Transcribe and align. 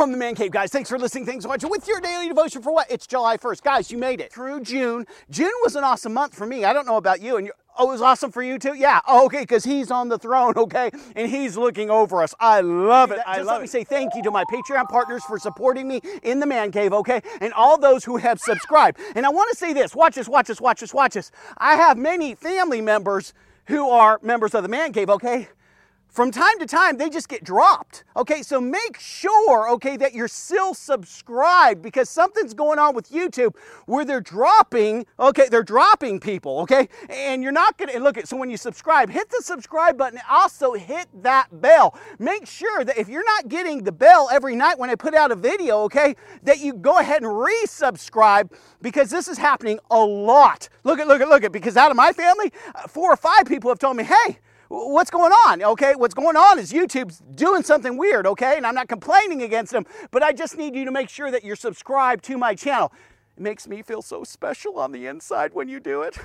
from 0.00 0.12
the 0.12 0.16
Man 0.16 0.34
Cave, 0.34 0.50
guys. 0.50 0.70
Thanks 0.70 0.88
for 0.88 0.98
listening. 0.98 1.26
Thanks 1.26 1.44
for 1.44 1.50
watching. 1.50 1.68
With 1.68 1.86
your 1.86 2.00
daily 2.00 2.26
devotion 2.26 2.62
for 2.62 2.72
what? 2.72 2.90
It's 2.90 3.06
July 3.06 3.36
1st. 3.36 3.62
Guys, 3.62 3.90
you 3.90 3.98
made 3.98 4.18
it 4.18 4.32
through 4.32 4.62
June. 4.62 5.06
June 5.28 5.52
was 5.62 5.76
an 5.76 5.84
awesome 5.84 6.14
month 6.14 6.34
for 6.34 6.46
me. 6.46 6.64
I 6.64 6.72
don't 6.72 6.86
know 6.86 6.96
about 6.96 7.20
you. 7.20 7.36
And 7.36 7.44
you 7.44 7.52
oh, 7.78 7.90
it 7.90 7.92
was 7.92 8.00
awesome 8.00 8.32
for 8.32 8.42
you 8.42 8.58
too? 8.58 8.72
Yeah. 8.74 9.02
Oh, 9.06 9.26
okay, 9.26 9.40
because 9.40 9.62
he's 9.62 9.90
on 9.90 10.08
the 10.08 10.18
throne, 10.18 10.54
okay? 10.56 10.90
And 11.14 11.30
he's 11.30 11.58
looking 11.58 11.90
over 11.90 12.22
us. 12.22 12.34
I 12.40 12.62
love 12.62 13.10
it. 13.10 13.18
I 13.26 13.36
Just 13.36 13.46
love 13.48 13.56
let 13.56 13.60
me 13.60 13.66
say 13.66 13.84
thank 13.84 14.14
you 14.14 14.22
to 14.22 14.30
my 14.30 14.44
Patreon 14.44 14.88
partners 14.88 15.22
for 15.24 15.38
supporting 15.38 15.86
me 15.86 16.00
in 16.22 16.40
the 16.40 16.46
Man 16.46 16.72
Cave, 16.72 16.94
okay? 16.94 17.20
And 17.42 17.52
all 17.52 17.78
those 17.78 18.02
who 18.02 18.16
have 18.16 18.40
subscribed. 18.40 18.98
And 19.14 19.26
I 19.26 19.28
want 19.28 19.50
to 19.50 19.56
say 19.58 19.74
this. 19.74 19.94
Watch 19.94 20.14
this, 20.14 20.30
watch 20.30 20.46
this, 20.46 20.62
watch 20.62 20.80
this, 20.80 20.94
watch 20.94 21.12
this. 21.12 21.30
I 21.58 21.74
have 21.74 21.98
many 21.98 22.34
family 22.34 22.80
members 22.80 23.34
who 23.66 23.90
are 23.90 24.18
members 24.22 24.54
of 24.54 24.62
the 24.62 24.70
Man 24.70 24.94
Cave, 24.94 25.10
okay? 25.10 25.50
From 26.10 26.30
time 26.30 26.58
to 26.58 26.66
time 26.66 26.96
they 26.96 27.08
just 27.08 27.28
get 27.28 27.44
dropped. 27.44 28.04
Okay, 28.16 28.42
so 28.42 28.60
make 28.60 28.98
sure, 28.98 29.70
okay, 29.70 29.96
that 29.96 30.14
you're 30.14 30.28
still 30.28 30.74
subscribed 30.74 31.82
because 31.82 32.10
something's 32.10 32.54
going 32.54 32.78
on 32.78 32.94
with 32.94 33.10
YouTube 33.10 33.56
where 33.86 34.04
they're 34.04 34.20
dropping, 34.20 35.06
okay, 35.18 35.48
they're 35.48 35.62
dropping 35.62 36.20
people, 36.20 36.60
okay? 36.60 36.88
And 37.08 37.42
you're 37.42 37.52
not 37.52 37.78
gonna 37.78 37.98
look 37.98 38.18
at 38.18 38.28
so 38.28 38.36
when 38.36 38.50
you 38.50 38.56
subscribe, 38.56 39.10
hit 39.10 39.30
the 39.30 39.42
subscribe 39.42 39.96
button, 39.96 40.20
also 40.28 40.74
hit 40.74 41.06
that 41.22 41.48
bell. 41.60 41.98
Make 42.18 42.46
sure 42.46 42.84
that 42.84 42.98
if 42.98 43.08
you're 43.08 43.24
not 43.24 43.48
getting 43.48 43.84
the 43.84 43.92
bell 43.92 44.28
every 44.30 44.56
night 44.56 44.78
when 44.78 44.90
I 44.90 44.94
put 44.94 45.14
out 45.14 45.30
a 45.30 45.36
video, 45.36 45.82
okay, 45.84 46.16
that 46.42 46.58
you 46.58 46.74
go 46.74 46.98
ahead 46.98 47.22
and 47.22 47.30
resubscribe 47.30 48.52
because 48.82 49.10
this 49.10 49.28
is 49.28 49.38
happening 49.38 49.78
a 49.90 49.98
lot. 49.98 50.68
Look 50.84 50.98
at, 50.98 51.06
look 51.06 51.20
at, 51.20 51.28
look 51.28 51.44
at, 51.44 51.52
because 51.52 51.76
out 51.76 51.90
of 51.90 51.96
my 51.96 52.12
family, 52.12 52.52
uh, 52.74 52.88
four 52.88 53.12
or 53.12 53.16
five 53.16 53.44
people 53.46 53.70
have 53.70 53.78
told 53.78 53.96
me, 53.96 54.04
hey, 54.04 54.38
what's 54.70 55.10
going 55.10 55.32
on? 55.32 55.62
Okay, 55.62 55.94
what's 55.96 56.14
going 56.14 56.36
on 56.36 56.58
is 56.58 56.72
YouTube's 56.72 57.18
doing 57.34 57.62
something 57.62 57.96
weird, 57.96 58.26
okay? 58.26 58.56
And 58.56 58.66
I'm 58.66 58.74
not 58.74 58.88
complaining 58.88 59.42
against 59.42 59.72
them, 59.72 59.84
but 60.10 60.22
I 60.22 60.32
just 60.32 60.56
need 60.56 60.74
you 60.74 60.84
to 60.84 60.92
make 60.92 61.08
sure 61.08 61.30
that 61.30 61.44
you're 61.44 61.56
subscribed 61.56 62.24
to 62.24 62.38
my 62.38 62.54
channel. 62.54 62.92
It 63.36 63.42
makes 63.42 63.66
me 63.66 63.82
feel 63.82 64.00
so 64.00 64.22
special 64.22 64.78
on 64.78 64.92
the 64.92 65.06
inside 65.06 65.54
when 65.54 65.68
you 65.68 65.80
do 65.80 66.02
it. 66.02 66.16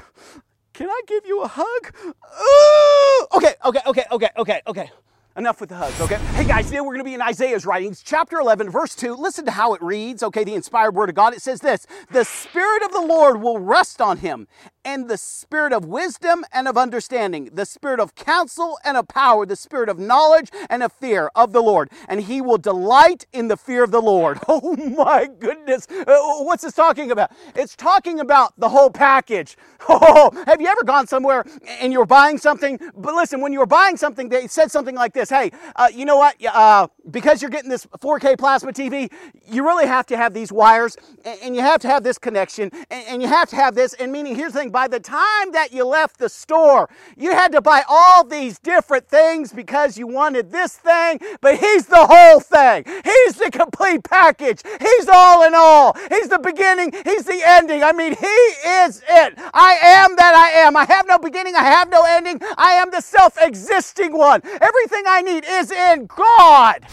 Can 0.73 0.89
I 0.89 1.01
give 1.07 1.25
you 1.25 1.41
a 1.41 1.47
hug? 1.47 1.95
Ooh! 2.05 3.27
Okay, 3.37 3.55
okay, 3.65 3.79
okay, 3.87 4.03
okay, 4.11 4.29
okay, 4.37 4.61
okay. 4.67 4.91
Enough 5.37 5.59
with 5.59 5.67
the 5.67 5.75
hugs, 5.75 5.99
okay? 5.99 6.15
Hey 6.35 6.45
guys, 6.45 6.67
today 6.67 6.79
we're 6.79 6.93
going 6.93 6.99
to 6.99 7.03
be 7.03 7.13
in 7.13 7.21
Isaiah's 7.21 7.65
writings, 7.65 8.01
chapter 8.01 8.39
11, 8.39 8.69
verse 8.69 8.95
2. 8.95 9.15
Listen 9.15 9.43
to 9.43 9.51
how 9.51 9.73
it 9.73 9.81
reads, 9.83 10.23
okay? 10.23 10.45
The 10.45 10.53
inspired 10.53 10.95
word 10.95 11.09
of 11.09 11.15
God. 11.15 11.33
It 11.33 11.41
says 11.41 11.59
this 11.59 11.85
The 12.09 12.23
Spirit 12.23 12.83
of 12.83 12.93
the 12.93 13.01
Lord 13.01 13.41
will 13.41 13.59
rest 13.59 13.99
on 13.99 14.19
him, 14.19 14.47
and 14.85 15.09
the 15.09 15.17
spirit 15.17 15.73
of 15.73 15.83
wisdom 15.83 16.45
and 16.53 16.67
of 16.69 16.77
understanding, 16.77 17.49
the 17.51 17.65
spirit 17.65 17.99
of 17.99 18.15
counsel 18.15 18.77
and 18.85 18.95
of 18.95 19.07
power, 19.09 19.45
the 19.45 19.55
spirit 19.57 19.89
of 19.89 19.99
knowledge 19.99 20.51
and 20.69 20.83
of 20.83 20.93
fear 20.93 21.31
of 21.35 21.51
the 21.51 21.61
Lord. 21.61 21.89
And 22.07 22.21
he 22.21 22.39
will 22.39 22.59
delight 22.59 23.25
in 23.33 23.49
the 23.49 23.57
fear 23.57 23.83
of 23.83 23.91
the 23.91 24.01
Lord. 24.01 24.39
Oh 24.47 24.75
my 24.75 25.27
goodness. 25.39 25.87
Uh, 25.89 26.15
what's 26.43 26.63
this 26.63 26.73
talking 26.73 27.11
about? 27.11 27.31
It's 27.55 27.75
talking 27.75 28.19
about 28.19 28.53
the 28.57 28.69
whole 28.69 28.89
package. 28.89 29.57
Oh, 29.87 30.31
have 30.47 30.59
you 30.59 30.67
ever 30.67 30.83
gone 30.83 31.05
somewhere 31.05 31.45
and 31.79 31.93
you're 31.93 32.07
buying 32.07 32.39
something? 32.39 32.79
But 32.95 33.13
listen, 33.13 33.39
when 33.41 33.53
you 33.53 33.59
were 33.59 33.67
buying 33.67 33.97
something, 33.97 34.29
they 34.29 34.47
said 34.47 34.71
something 34.71 34.95
like 34.95 35.13
this 35.13 35.24
Hey, 35.29 35.51
uh, 35.75 35.89
you 35.93 36.05
know 36.05 36.17
what? 36.17 36.43
Uh, 36.45 36.87
because 37.11 37.41
you're 37.41 37.51
getting 37.51 37.69
this 37.69 37.85
4K 37.99 38.37
plasma 38.37 38.71
TV, 38.71 39.11
you 39.47 39.63
really 39.63 39.87
have 39.87 40.05
to 40.07 40.17
have 40.17 40.33
these 40.33 40.51
wires 40.51 40.97
and 41.43 41.55
you 41.55 41.61
have 41.61 41.79
to 41.81 41.87
have 41.87 42.03
this 42.03 42.17
connection 42.17 42.71
and 42.89 43.21
you 43.21 43.27
have 43.27 43.49
to 43.49 43.55
have 43.55 43.75
this. 43.75 43.93
And 43.93 44.11
meaning, 44.11 44.35
here's 44.35 44.53
the 44.53 44.59
thing 44.59 44.71
by 44.71 44.87
the 44.87 44.99
time 44.99 45.51
that 45.51 45.69
you 45.71 45.85
left 45.85 46.17
the 46.17 46.29
store, 46.29 46.89
you 47.17 47.31
had 47.31 47.51
to 47.51 47.61
buy 47.61 47.83
all 47.87 48.23
these 48.23 48.59
different 48.59 49.07
things 49.07 49.53
because 49.53 49.97
you 49.97 50.07
wanted 50.07 50.51
this 50.51 50.75
thing, 50.77 51.19
but 51.41 51.57
he's 51.59 51.87
the 51.87 52.05
whole 52.09 52.39
thing. 52.39 52.83
He's 52.85 53.35
the 53.35 53.49
complete 53.51 54.03
package. 54.03 54.61
He's 54.79 55.07
all 55.07 55.43
in 55.45 55.53
all. 55.55 55.95
He's 56.09 56.29
the 56.29 56.39
beginning, 56.39 56.91
he's 57.03 57.25
the 57.25 57.41
ending. 57.45 57.83
I 57.83 57.91
mean, 57.91 58.15
he 58.15 58.25
is 58.25 59.01
it. 59.07 59.33
I 59.53 59.77
am 59.81 60.15
that 60.15 60.35
I 60.35 60.59
am. 60.61 60.75
I 60.75 60.85
have 60.85 61.07
no 61.07 61.17
beginning, 61.17 61.55
I 61.55 61.63
have 61.63 61.89
no 61.89 62.03
ending. 62.07 62.39
I 62.57 62.73
am 62.73 62.91
the 62.91 63.01
self 63.01 63.37
existing 63.41 64.17
one. 64.17 64.41
Everything 64.43 65.03
I 65.07 65.14
need 65.21 65.45
is 65.45 65.71
in 65.71 66.07
God. 66.07 66.85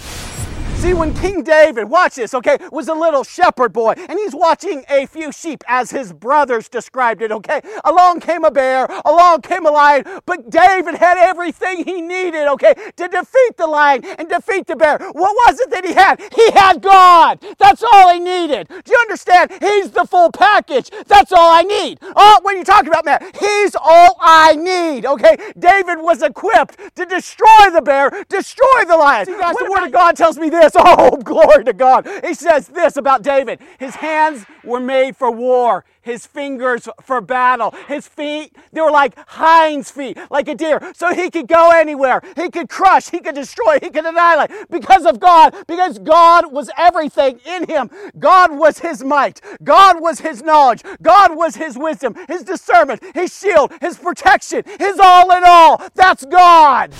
See, 0.83 0.95
when 0.95 1.15
King 1.15 1.45
David, 1.45 1.89
watch 1.89 2.17
this, 2.17 2.35
okay, 2.35 2.59
was 2.73 2.89
a 2.89 2.93
little 2.93 3.23
shepherd 3.23 3.73
boy, 3.73 3.95
and 3.97 4.19
he's 4.19 4.35
watching 4.35 4.83
a 4.91 5.07
few 5.07 5.31
sheep 5.31 5.63
as 5.69 5.93
his 5.93 6.13
brothers 6.13 6.69
described 6.69 7.23
it, 7.23 7.31
okay? 7.31 7.61
Along 7.85 8.19
came 8.19 8.43
a 8.43 8.51
bear, 8.51 8.89
along 9.05 9.43
came 9.43 9.65
a 9.65 9.71
lion, 9.71 10.05
but 10.27 10.51
David 10.51 10.97
had 10.97 11.19
everything 11.19 11.85
he 11.85 12.01
needed, 12.01 12.49
okay, 12.49 12.75
to 12.97 13.07
defeat 13.07 13.57
the 13.59 13.69
lion 13.69 14.05
and 14.05 14.29
defeat 14.29 14.67
the 14.67 14.75
bear. 14.75 14.99
What 14.99 15.37
was 15.47 15.61
it 15.61 15.71
that 15.71 15.85
he 15.85 15.93
had? 15.93 16.21
He 16.35 16.51
had 16.51 16.83
God. 16.83 17.39
That's 17.61 17.85
all 17.85 18.13
he 18.13 18.19
needed. 18.19 18.67
Do 18.67 18.91
you 18.91 18.99
understand? 19.03 19.53
He's 19.61 19.93
the 19.93 20.05
full 20.05 20.33
package. 20.33 20.91
That's 21.07 21.31
all 21.31 21.53
I 21.53 21.63
need. 21.63 22.01
Oh, 22.17 22.41
what 22.43 22.57
are 22.57 22.59
you 22.59 22.65
talking 22.65 22.89
about, 22.89 23.05
man? 23.05 23.21
He's 23.39 23.77
all 23.77 24.17
I 24.21 24.57
need, 24.57 25.07
okay? 25.07 25.37
David 25.57 25.99
was 26.01 26.23
equipped 26.23 26.77
to 26.97 27.07
destroy 27.07 27.71
the 27.73 27.83
bear, 27.83 28.11
destroy 28.29 28.85
the 28.89 28.97
lion. 28.97 29.27
See, 29.27 29.39
guys, 29.39 29.55
the 29.55 29.71
Word 29.71 29.87
of 29.87 29.93
God 29.93 30.17
tells 30.17 30.39
me 30.39 30.51
this 30.51 30.72
Oh, 30.77 31.17
glory 31.25 31.65
to 31.65 31.73
God. 31.73 32.09
He 32.25 32.35
says 32.35 32.69
this 32.69 32.97
about 32.97 33.23
David 33.23 33.61
His 33.79 33.97
hands 33.97 34.45
were 34.65 34.81
made 34.81 35.17
for 35.17 35.31
war, 35.31 35.85
his 36.03 36.27
fingers 36.27 36.89
for 37.03 37.21
battle. 37.21 37.75
His 37.89 38.07
feet, 38.07 38.57
they 38.73 38.81
were 38.81 38.91
like 38.91 39.17
hinds 39.29 39.91
feet, 39.91 40.19
like 40.31 40.49
a 40.49 40.55
deer. 40.55 40.93
So 40.95 41.15
he 41.15 41.31
could 41.31 41.49
go 41.49 41.71
anywhere. 41.71 42.23
He 42.37 42.51
could 42.51 42.69
crush, 42.69 43.11
he 43.11 43.21
could 43.21 43.35
destroy, 43.35 43.79
he 43.83 43.91
could 43.91 44.05
annihilate 44.05 44.51
because 44.71 45.07
of 45.07 45.21
God, 45.21 45.55
because 45.67 45.99
God 45.99 46.53
was 46.53 46.71
everything 46.77 47.41
in 47.47 47.67
him. 47.69 47.91
God 48.19 48.57
was 48.57 48.79
his 48.79 49.03
might, 49.05 49.41
God 49.63 50.01
was 50.01 50.21
his 50.21 50.43
knowledge, 50.43 50.83
God 51.01 51.37
was 51.37 51.57
his 51.57 51.77
wisdom, 51.79 52.15
his 52.29 52.43
discernment, 52.43 53.03
his 53.15 53.37
shield, 53.37 53.73
his 53.81 53.97
protection, 53.99 54.63
his 54.79 54.99
all 54.99 55.31
in 55.37 55.43
all. 55.45 55.83
That's 55.95 56.25
God. 56.25 56.93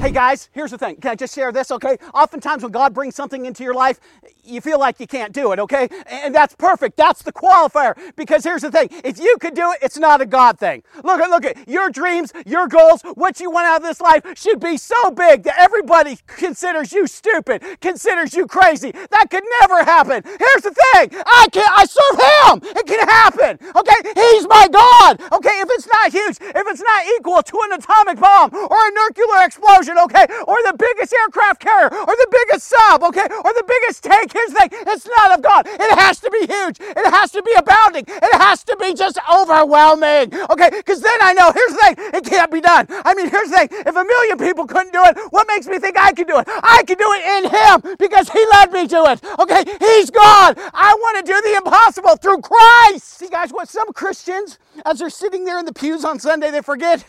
Hey 0.00 0.12
guys, 0.12 0.48
here's 0.54 0.70
the 0.70 0.78
thing. 0.78 0.96
Can 0.96 1.10
I 1.10 1.14
just 1.14 1.34
share 1.34 1.52
this, 1.52 1.70
okay? 1.70 1.98
Oftentimes 2.14 2.62
when 2.62 2.72
God 2.72 2.94
brings 2.94 3.14
something 3.14 3.44
into 3.44 3.62
your 3.62 3.74
life, 3.74 4.00
you 4.42 4.62
feel 4.62 4.80
like 4.80 4.98
you 4.98 5.06
can't 5.06 5.30
do 5.30 5.52
it, 5.52 5.58
okay? 5.58 5.90
And 6.06 6.34
that's 6.34 6.54
perfect. 6.54 6.96
That's 6.96 7.22
the 7.22 7.34
qualifier. 7.34 7.94
Because 8.16 8.42
here's 8.42 8.62
the 8.62 8.70
thing 8.70 8.88
if 9.04 9.18
you 9.20 9.36
could 9.38 9.54
do 9.54 9.70
it, 9.72 9.78
it's 9.82 9.98
not 9.98 10.22
a 10.22 10.26
God 10.26 10.58
thing. 10.58 10.82
Look 11.04 11.20
at, 11.20 11.28
look 11.28 11.44
at 11.44 11.68
your 11.68 11.90
dreams, 11.90 12.32
your 12.46 12.66
goals, 12.66 13.02
what 13.14 13.40
you 13.40 13.50
want 13.50 13.66
out 13.66 13.76
of 13.76 13.82
this 13.82 14.00
life 14.00 14.24
should 14.36 14.58
be 14.58 14.78
so 14.78 15.10
big 15.10 15.42
that 15.42 15.58
everybody 15.58 16.18
considers 16.26 16.94
you 16.94 17.06
stupid, 17.06 17.62
considers 17.82 18.32
you 18.32 18.46
crazy. 18.46 18.92
That 18.92 19.26
could 19.30 19.44
never 19.60 19.84
happen. 19.84 20.22
Here's 20.24 20.62
the 20.62 20.74
thing 20.94 21.10
I 21.26 21.46
can 21.52 21.68
I 21.68 21.84
serve 21.84 22.62
Him. 22.64 22.70
It 22.74 22.86
can 22.86 23.06
happen, 23.06 23.58
okay? 23.76 24.12
He's 24.16 24.48
my 24.48 24.66
God, 24.72 25.20
okay? 25.34 25.60
If 25.60 25.68
it's 25.72 25.86
not 25.92 26.10
huge, 26.10 26.38
if 26.40 26.64
it's 26.66 26.82
not 26.82 27.04
equal 27.18 27.42
to 27.42 27.60
an 27.64 27.72
atomic 27.78 28.18
bomb 28.18 28.54
or 28.54 28.78
a 28.78 28.90
nuclear 28.92 29.44
explosion, 29.44 29.89
okay? 29.98 30.26
Or 30.46 30.56
the 30.62 30.74
biggest 30.78 31.12
aircraft 31.12 31.60
carrier 31.60 31.90
or 31.92 32.14
the 32.16 32.28
biggest 32.30 32.68
sub, 32.68 33.02
okay? 33.04 33.26
Or 33.44 33.52
the 33.52 33.64
biggest 33.66 34.04
tank 34.04 34.32
here's 34.32 34.50
the 34.50 34.58
thing 34.58 34.70
it's 34.86 35.06
not 35.06 35.38
of 35.38 35.42
God. 35.42 35.66
It 35.66 35.98
has 35.98 36.20
to 36.20 36.30
be 36.30 36.46
huge, 36.46 36.80
it 36.80 37.10
has 37.10 37.30
to 37.32 37.42
be 37.42 37.52
abounding, 37.56 38.04
it 38.06 38.34
has 38.40 38.64
to 38.64 38.76
be 38.76 38.94
just 38.94 39.18
overwhelming. 39.32 40.34
Okay, 40.50 40.70
because 40.70 41.00
then 41.00 41.18
I 41.22 41.32
know, 41.32 41.52
here's 41.52 41.72
the 41.72 41.78
thing 41.78 41.94
it 42.14 42.24
can't 42.24 42.50
be 42.50 42.60
done. 42.60 42.86
I 43.04 43.14
mean, 43.14 43.30
here's 43.30 43.50
the 43.50 43.56
thing 43.56 43.68
if 43.70 43.96
a 43.96 44.04
million 44.04 44.38
people 44.38 44.66
couldn't 44.66 44.92
do 44.92 45.02
it, 45.04 45.16
what 45.30 45.46
makes 45.48 45.66
me 45.66 45.78
think 45.78 45.98
I 45.98 46.12
can 46.12 46.26
do 46.26 46.38
it? 46.38 46.46
I 46.48 46.82
can 46.86 46.96
do 46.96 47.08
it 47.12 47.22
in 47.36 47.50
Him 47.50 47.96
because 47.98 48.28
He 48.30 48.44
led 48.52 48.72
me 48.72 48.86
to 48.88 49.04
it. 49.12 49.24
Okay, 49.38 49.64
He's 49.78 50.10
God. 50.10 50.58
I 50.74 50.94
want 50.94 51.24
to 51.24 51.32
do 51.32 51.40
the 51.40 51.56
impossible 51.56 52.16
through 52.16 52.40
Christ. 52.40 53.04
See, 53.04 53.28
guys, 53.28 53.52
what 53.52 53.68
some 53.68 53.92
Christians, 53.92 54.58
as 54.84 54.98
they're 54.98 55.10
sitting 55.10 55.44
there 55.44 55.58
in 55.58 55.64
the 55.64 55.72
pews 55.72 56.04
on 56.04 56.18
Sunday, 56.18 56.50
they 56.50 56.62
forget 56.62 57.04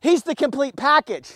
He's 0.00 0.24
the 0.24 0.34
complete 0.34 0.76
package. 0.76 1.34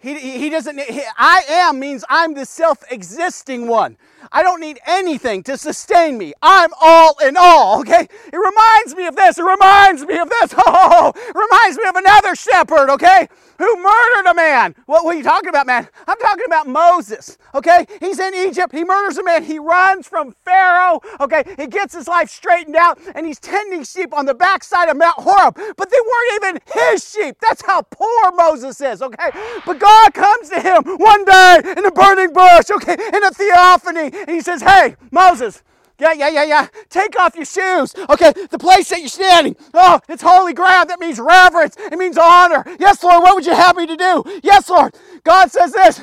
He, 0.00 0.14
he 0.38 0.48
doesn't, 0.48 0.78
he, 0.78 1.02
I 1.16 1.42
am 1.48 1.80
means 1.80 2.04
I'm 2.08 2.34
the 2.34 2.46
self 2.46 2.84
existing 2.90 3.66
one. 3.66 3.96
I 4.32 4.42
don't 4.42 4.60
need 4.60 4.78
anything 4.86 5.42
to 5.44 5.56
sustain 5.56 6.18
me. 6.18 6.32
I'm 6.42 6.70
all 6.80 7.16
in 7.24 7.36
all, 7.36 7.80
okay? 7.80 8.08
It 8.32 8.36
reminds 8.36 8.94
me 8.94 9.06
of 9.06 9.16
this. 9.16 9.38
It 9.38 9.44
reminds 9.44 10.04
me 10.04 10.18
of 10.18 10.28
this. 10.28 10.54
Oh, 10.70 11.12
reminds 11.34 11.78
me 11.78 11.84
of 11.88 11.96
another 11.96 12.34
shepherd, 12.34 12.90
okay? 12.90 13.28
Who 13.58 13.76
murdered 13.82 14.30
a 14.30 14.34
man. 14.34 14.74
What, 14.86 15.04
are 15.04 15.14
you 15.14 15.22
talking 15.22 15.48
about, 15.48 15.66
man? 15.66 15.88
I'm 16.06 16.18
talking 16.18 16.44
about 16.46 16.68
Moses, 16.68 17.38
okay? 17.54 17.86
He's 18.00 18.20
in 18.20 18.34
Egypt. 18.34 18.72
He 18.72 18.84
murders 18.84 19.18
a 19.18 19.24
man. 19.24 19.42
He 19.42 19.58
runs 19.58 20.06
from 20.06 20.32
Pharaoh, 20.44 21.00
okay? 21.20 21.42
He 21.56 21.66
gets 21.66 21.94
his 21.94 22.06
life 22.06 22.30
straightened 22.30 22.76
out 22.76 22.98
and 23.14 23.26
he's 23.26 23.40
tending 23.40 23.82
sheep 23.82 24.14
on 24.14 24.26
the 24.26 24.34
backside 24.34 24.88
of 24.88 24.96
Mount 24.96 25.18
Horeb. 25.18 25.58
But 25.76 25.90
they 25.90 25.96
weren't 25.96 26.44
even 26.44 26.60
his 26.72 27.08
sheep. 27.08 27.36
That's 27.40 27.64
how 27.66 27.82
poor 27.82 28.32
Moses 28.36 28.80
is, 28.80 29.02
okay? 29.02 29.30
But 29.66 29.78
God 29.78 30.14
comes 30.14 30.50
to 30.50 30.60
him 30.60 30.82
one 30.98 31.24
day 31.24 31.60
in 31.76 31.84
a 31.84 31.90
burning 31.90 32.32
bush, 32.32 32.70
okay? 32.70 32.94
In 32.94 33.24
a 33.24 33.30
theophany 33.30 34.07
he 34.26 34.40
says, 34.40 34.62
Hey, 34.62 34.96
Moses, 35.10 35.62
yeah, 35.98 36.12
yeah, 36.12 36.28
yeah, 36.28 36.44
yeah. 36.44 36.68
Take 36.90 37.18
off 37.18 37.34
your 37.34 37.44
shoes. 37.44 37.94
Okay, 38.08 38.32
the 38.50 38.58
place 38.58 38.88
that 38.90 39.00
you're 39.00 39.08
standing. 39.08 39.56
Oh, 39.74 40.00
it's 40.08 40.22
holy 40.22 40.54
ground. 40.54 40.90
That 40.90 41.00
means 41.00 41.18
reverence. 41.18 41.76
It 41.76 41.98
means 41.98 42.16
honor. 42.16 42.64
Yes, 42.78 43.02
Lord, 43.02 43.22
what 43.22 43.34
would 43.34 43.46
you 43.46 43.54
have 43.54 43.76
me 43.76 43.86
to 43.86 43.96
do? 43.96 44.40
Yes, 44.44 44.70
Lord. 44.70 44.94
God 45.24 45.50
says 45.50 45.72
this. 45.72 46.00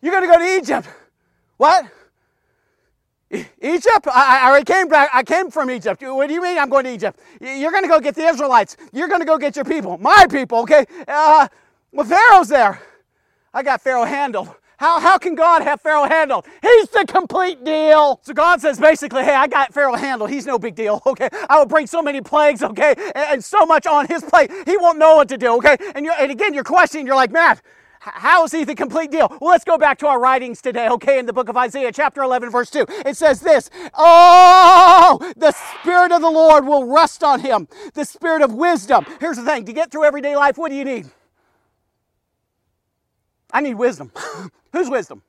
You're 0.00 0.12
going 0.12 0.24
to 0.24 0.28
go 0.28 0.38
to 0.38 0.56
Egypt. 0.56 0.88
What? 1.56 1.86
Egypt? 3.30 4.06
I, 4.06 4.40
I 4.42 4.48
already 4.48 4.64
came 4.64 4.88
back. 4.88 5.10
I 5.14 5.22
came 5.22 5.50
from 5.50 5.70
Egypt. 5.70 6.02
What 6.02 6.26
do 6.26 6.34
you 6.34 6.42
mean 6.42 6.58
I'm 6.58 6.68
going 6.68 6.84
to 6.84 6.92
Egypt? 6.92 7.20
You're 7.40 7.70
going 7.70 7.84
to 7.84 7.88
go 7.88 8.00
get 8.00 8.16
the 8.16 8.24
Israelites. 8.24 8.76
You're 8.92 9.08
going 9.08 9.20
to 9.20 9.26
go 9.26 9.38
get 9.38 9.54
your 9.54 9.64
people. 9.64 9.98
My 9.98 10.26
people, 10.28 10.58
okay? 10.60 10.84
Uh, 11.06 11.46
well, 11.92 12.06
Pharaoh's 12.06 12.48
there. 12.48 12.82
I 13.54 13.62
got 13.62 13.80
Pharaoh 13.80 14.04
handled. 14.04 14.48
How, 14.82 14.98
how 14.98 15.16
can 15.16 15.36
God 15.36 15.62
have 15.62 15.80
Pharaoh 15.80 16.08
handled? 16.08 16.44
He's 16.60 16.88
the 16.88 17.04
complete 17.06 17.62
deal. 17.62 18.18
So 18.24 18.34
God 18.34 18.60
says 18.60 18.80
basically, 18.80 19.22
hey, 19.22 19.36
I 19.36 19.46
got 19.46 19.72
Pharaoh 19.72 19.94
handled. 19.94 20.30
He's 20.30 20.44
no 20.44 20.58
big 20.58 20.74
deal, 20.74 21.00
okay? 21.06 21.28
I 21.48 21.56
will 21.56 21.66
bring 21.66 21.86
so 21.86 22.02
many 22.02 22.20
plagues, 22.20 22.64
okay? 22.64 22.92
And, 22.98 23.16
and 23.16 23.44
so 23.44 23.64
much 23.64 23.86
on 23.86 24.08
his 24.08 24.24
plate, 24.24 24.50
he 24.66 24.76
won't 24.76 24.98
know 24.98 25.14
what 25.14 25.28
to 25.28 25.38
do, 25.38 25.56
okay? 25.58 25.76
And, 25.94 26.04
you're, 26.04 26.16
and 26.18 26.32
again, 26.32 26.52
you're 26.52 26.64
questioning, 26.64 27.06
you're 27.06 27.14
like, 27.14 27.30
Matt, 27.30 27.62
how 28.00 28.42
is 28.42 28.50
he 28.50 28.64
the 28.64 28.74
complete 28.74 29.12
deal? 29.12 29.28
Well, 29.40 29.50
let's 29.50 29.62
go 29.62 29.78
back 29.78 29.98
to 29.98 30.08
our 30.08 30.18
writings 30.18 30.60
today, 30.60 30.88
okay, 30.88 31.20
in 31.20 31.26
the 31.26 31.32
book 31.32 31.48
of 31.48 31.56
Isaiah, 31.56 31.92
chapter 31.92 32.20
11, 32.20 32.50
verse 32.50 32.68
2. 32.68 32.84
It 33.06 33.16
says 33.16 33.40
this 33.40 33.70
Oh, 33.94 35.32
the 35.36 35.52
Spirit 35.52 36.10
of 36.10 36.22
the 36.22 36.30
Lord 36.30 36.66
will 36.66 36.92
rest 36.92 37.22
on 37.22 37.38
him, 37.38 37.68
the 37.94 38.04
Spirit 38.04 38.42
of 38.42 38.52
wisdom. 38.52 39.06
Here's 39.20 39.36
the 39.36 39.44
thing 39.44 39.64
to 39.66 39.72
get 39.72 39.92
through 39.92 40.06
everyday 40.06 40.34
life, 40.34 40.58
what 40.58 40.70
do 40.70 40.74
you 40.74 40.84
need? 40.84 41.06
I 43.52 43.60
need 43.60 43.74
wisdom. 43.74 44.10
Whose 44.72 44.88
wisdom? 44.88 45.22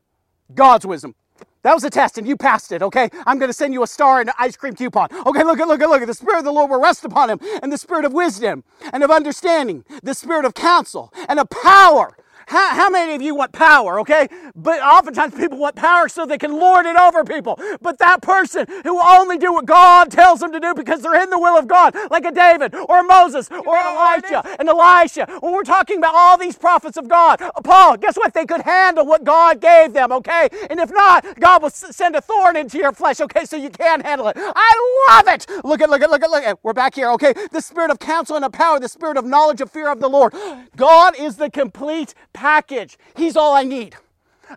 God's 0.53 0.85
wisdom. 0.85 1.15
That 1.63 1.73
was 1.73 1.83
a 1.85 1.89
test 1.89 2.17
and 2.17 2.27
you 2.27 2.35
passed 2.35 2.71
it, 2.71 2.81
okay? 2.81 3.09
I'm 3.25 3.39
going 3.39 3.49
to 3.49 3.53
send 3.53 3.73
you 3.73 3.83
a 3.83 3.87
star 3.87 4.19
and 4.19 4.29
an 4.29 4.35
ice 4.37 4.57
cream 4.57 4.75
coupon. 4.75 5.07
Okay, 5.25 5.43
look 5.43 5.59
at, 5.59 5.67
look 5.67 5.81
at, 5.81 5.89
look 5.89 6.01
at. 6.01 6.07
The 6.07 6.13
Spirit 6.13 6.39
of 6.39 6.43
the 6.43 6.51
Lord 6.51 6.69
will 6.69 6.81
rest 6.81 7.05
upon 7.05 7.29
him, 7.29 7.39
and 7.61 7.71
the 7.71 7.77
Spirit 7.77 8.03
of 8.05 8.13
wisdom 8.13 8.63
and 8.91 9.01
of 9.01 9.09
understanding, 9.09 9.85
the 10.03 10.13
Spirit 10.13 10.45
of 10.45 10.53
counsel 10.53 11.13
and 11.29 11.39
of 11.39 11.49
power 11.49 12.17
how, 12.53 12.75
how 12.75 12.89
many 12.89 13.15
of 13.15 13.21
you 13.21 13.33
want 13.33 13.51
power, 13.51 13.99
okay? 14.01 14.27
But 14.55 14.79
oftentimes 14.81 15.33
people 15.33 15.57
want 15.57 15.75
power 15.75 16.07
so 16.07 16.25
they 16.25 16.37
can 16.37 16.53
lord 16.53 16.85
it 16.85 16.95
over 16.95 17.23
people. 17.23 17.59
But 17.81 17.97
that 17.97 18.21
person 18.21 18.67
who 18.83 18.93
will 18.93 19.03
only 19.03 19.39
do 19.39 19.51
what 19.51 19.65
God 19.65 20.11
tells 20.11 20.39
them 20.39 20.51
to 20.51 20.59
do 20.59 20.75
because 20.75 21.01
they're 21.01 21.21
in 21.21 21.31
the 21.31 21.39
will 21.39 21.57
of 21.57 21.67
God, 21.67 21.95
like 22.11 22.25
a 22.25 22.31
David 22.31 22.75
or 22.75 22.99
a 22.99 23.03
Moses 23.03 23.49
or 23.49 23.75
an 23.75 23.87
Elijah 23.93 24.43
and 24.59 24.69
Elisha, 24.69 25.25
when 25.39 25.51
we're 25.51 25.63
talking 25.63 25.97
about 25.97 26.13
all 26.13 26.37
these 26.37 26.55
prophets 26.55 26.95
of 26.95 27.07
God, 27.07 27.39
Paul, 27.63 27.97
guess 27.97 28.15
what? 28.17 28.35
They 28.35 28.45
could 28.45 28.61
handle 28.61 29.05
what 29.05 29.23
God 29.23 29.59
gave 29.59 29.93
them, 29.93 30.11
okay? 30.11 30.47
And 30.69 30.79
if 30.79 30.91
not, 30.91 31.39
God 31.39 31.63
will 31.63 31.71
send 31.71 32.15
a 32.15 32.21
thorn 32.21 32.55
into 32.55 32.77
your 32.77 32.91
flesh, 32.91 33.19
okay? 33.19 33.45
So 33.45 33.57
you 33.57 33.71
can't 33.71 34.05
handle 34.05 34.27
it. 34.27 34.37
I 34.37 35.09
love 35.09 35.27
it. 35.27 35.47
Look 35.63 35.81
at, 35.81 35.89
look 35.89 36.03
at, 36.03 36.11
look 36.11 36.23
at, 36.23 36.29
look 36.29 36.43
at. 36.43 36.59
We're 36.63 36.73
back 36.73 36.93
here, 36.93 37.09
okay? 37.13 37.33
The 37.51 37.61
spirit 37.61 37.89
of 37.89 37.97
counsel 37.97 38.35
and 38.35 38.45
of 38.45 38.51
power, 38.51 38.79
the 38.79 38.87
spirit 38.87 39.17
of 39.17 39.25
knowledge 39.25 39.59
of 39.61 39.71
fear 39.71 39.91
of 39.91 39.99
the 39.99 40.09
Lord. 40.09 40.33
God 40.75 41.15
is 41.17 41.37
the 41.37 41.49
complete 41.49 42.13
package. 42.43 42.97
He's 43.15 43.37
all 43.37 43.55
I 43.55 43.63
need. 43.63 43.95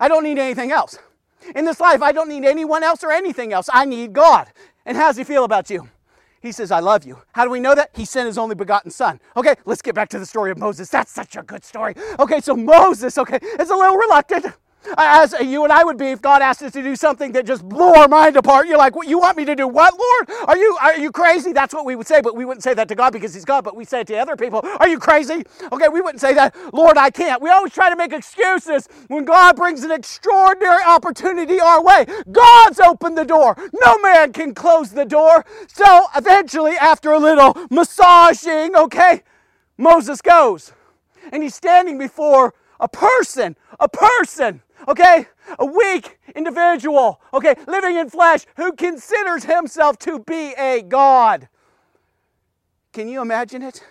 I 0.01 0.09
don't 0.09 0.25
need 0.25 0.39
anything 0.39 0.73
else. 0.73 0.99
In 1.55 1.65
this 1.65 1.79
life, 1.79 2.03
I 2.03 2.11
don't 2.11 2.29
need 2.29 2.45
anyone 2.45 2.83
else 2.83 3.05
or 3.05 3.13
anything 3.13 3.53
else. 3.53 3.69
I 3.73 3.85
need 3.85 4.13
God. 4.13 4.49
And 4.85 4.97
how 4.97 5.07
does 5.07 5.17
He 5.17 5.23
feel 5.23 5.45
about 5.45 5.71
you? 5.71 5.89
He 6.43 6.51
says, 6.51 6.73
I 6.73 6.81
love 6.81 7.05
you. 7.07 7.23
How 7.31 7.45
do 7.45 7.51
we 7.51 7.61
know 7.61 7.77
that? 7.77 7.91
He 7.95 8.05
sent 8.05 8.27
his 8.27 8.39
only 8.39 8.57
begotten 8.57 8.91
son. 8.91 9.21
Okay, 9.37 9.55
let's 9.65 9.83
get 9.83 9.95
back 9.95 10.09
to 10.11 10.19
the 10.19 10.27
story 10.27 10.51
of 10.51 10.59
Moses. 10.59 10.89
That's 10.91 11.13
such 11.13 11.37
a 11.37 11.43
good 11.43 11.65
story. 11.65 11.95
Okay, 12.19 12.41
so 12.41 12.57
Moses, 12.57 13.19
okay, 13.19 13.39
is 13.59 13.71
a 13.71 13.77
little 13.77 13.97
reluctant 13.97 14.47
as 14.97 15.35
you 15.41 15.65
and 15.65 15.73
I 15.73 15.85
would 15.85 15.99
be 15.99 16.07
if 16.09 16.23
God 16.23 16.43
asked 16.43 16.63
us 16.63 16.73
to 16.73 16.83
do 16.83 16.97
something 16.97 17.33
that 17.33 17.47
just 17.47 17.69
blew 17.69 17.95
our 17.95 18.09
mind 18.09 18.37
apart. 18.37 18.69
You're 18.69 18.79
like, 18.79 18.97
what, 18.97 19.09
you 19.09 19.19
want 19.19 19.37
me 19.37 19.45
to 19.47 19.55
do 19.57 19.69
what, 19.69 19.95
Lord? 19.99 20.41
Are 20.49 20.57
you 20.57 20.77
are 20.81 20.99
you 20.99 21.13
crazy? 21.13 21.53
That's 21.53 21.75
what 21.75 21.85
we 21.85 21.97
would 21.97 22.07
say, 22.07 22.21
but 22.21 22.37
we 22.37 22.45
wouldn't 22.45 22.63
say 22.65 22.75
that 22.75 22.89
to 22.89 22.95
God 22.95 23.13
because 23.13 23.35
He's 23.35 23.45
God, 23.45 23.65
but 23.65 23.77
we 23.77 23.85
say 23.85 24.01
it 24.01 24.07
to 24.09 24.17
other 24.17 24.37
people. 24.37 24.61
Are 24.81 24.89
you 24.89 24.99
crazy? 24.99 25.45
Okay, 25.73 25.89
we 25.89 26.01
wouldn't 26.01 26.21
say 26.21 26.35
that, 26.35 26.55
Lord, 26.75 26.97
I 26.99 27.11
can't. 27.11 27.43
We 27.43 27.51
always 27.51 27.73
try 27.73 27.91
to 27.91 27.97
make 27.97 28.13
excuses 28.13 28.89
when 29.09 29.25
God 29.25 29.57
brings 29.57 29.83
an 29.85 29.91
extraordinary 29.93 30.83
opportunity 30.87 31.61
our 31.61 31.83
way. 31.83 32.07
God's 32.33 32.81
opened 32.81 33.19
the 33.19 33.25
door. 33.25 33.57
No 33.75 33.99
man 33.99 34.33
can 34.33 34.55
close 34.55 34.91
the 34.93 35.05
door. 35.05 35.45
So 35.69 36.07
eventually, 36.17 36.73
after 36.77 37.13
a 37.13 37.19
little 37.19 37.57
massaging, 37.71 38.77
okay, 38.77 39.23
Moses 39.79 40.21
goes. 40.23 40.73
And 41.33 41.43
he's 41.43 41.55
standing 41.55 41.99
before 41.99 42.55
a 42.81 42.89
person, 42.89 43.57
a 43.81 43.89
person 43.89 44.63
okay? 44.89 45.27
A 45.59 45.67
weak 45.67 46.19
individual, 46.35 47.21
okay, 47.33 47.55
living 47.67 47.97
in 47.97 48.11
flesh 48.11 48.47
who 48.57 48.73
considers 48.73 49.45
himself 49.45 49.99
to 50.01 50.19
be 50.21 50.55
a 50.59 50.83
God. 50.83 51.49
Can 52.93 53.09
you 53.09 53.21
imagine 53.21 53.63
it? 53.63 53.85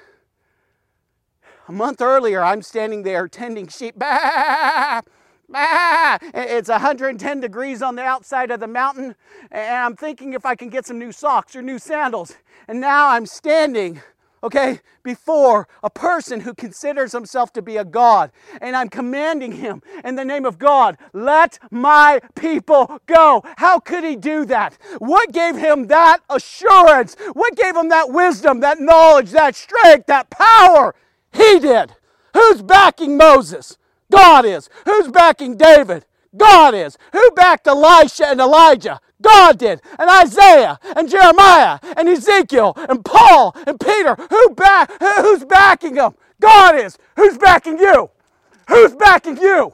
A 1.67 1.71
month 1.71 2.01
earlier, 2.01 2.43
I'm 2.43 2.61
standing 2.61 3.03
there 3.03 3.27
tending 3.27 3.67
sheep. 3.67 3.95
Bah, 3.99 5.01
bah. 5.47 6.17
It's 6.33 6.69
110 6.69 7.39
degrees 7.39 7.83
on 7.83 7.95
the 7.95 8.01
outside 8.01 8.49
of 8.49 8.59
the 8.59 8.67
mountain, 8.67 9.15
and 9.51 9.75
I'm 9.75 9.95
thinking 9.95 10.33
if 10.33 10.43
I 10.43 10.55
can 10.55 10.69
get 10.69 10.87
some 10.87 10.97
new 10.97 11.11
socks 11.11 11.55
or 11.55 11.61
new 11.61 11.77
sandals. 11.77 12.35
And 12.67 12.81
now 12.81 13.09
I'm 13.09 13.27
standing 13.27 14.01
okay, 14.45 14.80
before 15.01 15.68
a 15.81 15.89
person 15.89 16.42
who 16.42 16.53
considers 16.53 17.12
himself 17.12 17.51
to 17.53 17.63
be 17.63 17.77
a 17.77 17.83
God. 17.83 18.31
And 18.62 18.75
I'm 18.75 18.89
commanding 18.89 19.53
him 19.53 19.81
in 20.03 20.15
the 20.15 20.24
name 20.24 20.45
of 20.45 20.59
God, 20.59 20.97
let 21.13 21.57
my 21.71 22.19
people 22.36 23.00
go. 23.07 23.44
How 23.57 23.80
could 23.80 24.03
he 24.03 24.15
do 24.15 24.45
that? 24.45 24.77
What 25.00 25.31
gave 25.31 25.57
him 25.57 25.88
that 25.88 26.19
assurance? 26.30 27.15
What 27.33 27.56
gave 27.56 27.75
him 27.75 27.89
that 27.89 28.12
wisdom, 28.12 28.59
that 28.59 28.80
knowledge, 28.80 29.31
that 29.31 29.56
strength, 29.56 30.06
that 30.07 30.30
power? 30.30 30.94
He 31.33 31.59
did. 31.59 31.95
Who's 32.36 32.62
backing 32.62 33.18
Moses? 33.18 33.77
God 34.12 34.45
is. 34.45 34.69
Who's 34.86 35.07
backing 35.07 35.57
David? 35.57 36.06
God 36.37 36.73
is. 36.73 36.97
Who 37.13 37.31
backed 37.31 37.67
Elisha 37.67 38.27
and 38.27 38.39
Elijah? 38.39 38.99
God 39.21 39.57
did, 39.57 39.81
and 39.97 40.09
Isaiah, 40.09 40.77
and 40.95 41.09
Jeremiah, 41.09 41.79
and 41.95 42.07
Ezekiel, 42.09 42.73
and 42.89 43.03
Paul, 43.03 43.55
and 43.65 43.79
Peter. 43.79 44.15
Who 44.29 44.49
back, 44.49 44.91
who's 45.01 45.45
backing 45.45 45.95
them? 45.95 46.15
God 46.41 46.75
is. 46.75 46.97
Who's 47.15 47.37
backing 47.37 47.79
you? 47.79 48.09
Who's 48.67 48.93
backing 48.95 49.37
you? 49.37 49.73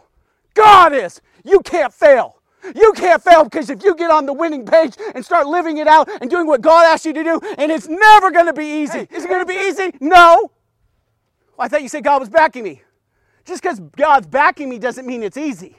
God 0.53 0.93
is. 0.93 1.21
You 1.43 1.61
can't 1.61 1.93
fail. 1.93 2.37
You 2.75 2.93
can't 2.95 3.21
fail 3.21 3.43
because 3.43 3.71
if 3.71 3.83
you 3.83 3.95
get 3.95 4.11
on 4.11 4.27
the 4.27 4.33
winning 4.33 4.65
page 4.65 4.95
and 5.15 5.25
start 5.25 5.47
living 5.47 5.77
it 5.79 5.87
out 5.87 6.07
and 6.21 6.29
doing 6.29 6.45
what 6.45 6.61
God 6.61 6.85
asked 6.85 7.05
you 7.05 7.13
to 7.13 7.23
do, 7.23 7.41
and 7.57 7.71
it's 7.71 7.87
never 7.87 8.29
going 8.29 8.45
to 8.45 8.53
be 8.53 8.83
easy. 8.83 9.07
Is 9.09 9.25
it 9.25 9.27
going 9.27 9.41
to 9.41 9.51
be 9.51 9.59
easy? 9.59 9.91
No. 9.99 10.51
Well, 11.57 11.65
I 11.65 11.67
thought 11.67 11.81
you 11.81 11.89
said 11.89 12.03
God 12.03 12.19
was 12.19 12.29
backing 12.29 12.63
me. 12.63 12.83
Just 13.43 13.63
because 13.63 13.79
God's 13.97 14.27
backing 14.27 14.69
me 14.69 14.77
doesn't 14.77 15.07
mean 15.07 15.23
it's 15.23 15.37
easy 15.37 15.77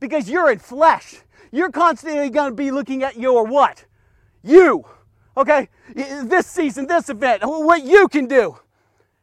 because 0.00 0.28
you're 0.28 0.50
in 0.50 0.58
flesh. 0.58 1.16
You're 1.52 1.70
constantly 1.70 2.30
going 2.30 2.50
to 2.50 2.56
be 2.56 2.70
looking 2.70 3.02
at 3.02 3.16
your 3.16 3.44
what? 3.44 3.84
You. 4.42 4.84
Okay? 5.36 5.68
This 5.94 6.46
season, 6.46 6.86
this 6.86 7.08
event, 7.08 7.42
what 7.44 7.84
you 7.84 8.08
can 8.08 8.26
do 8.26 8.58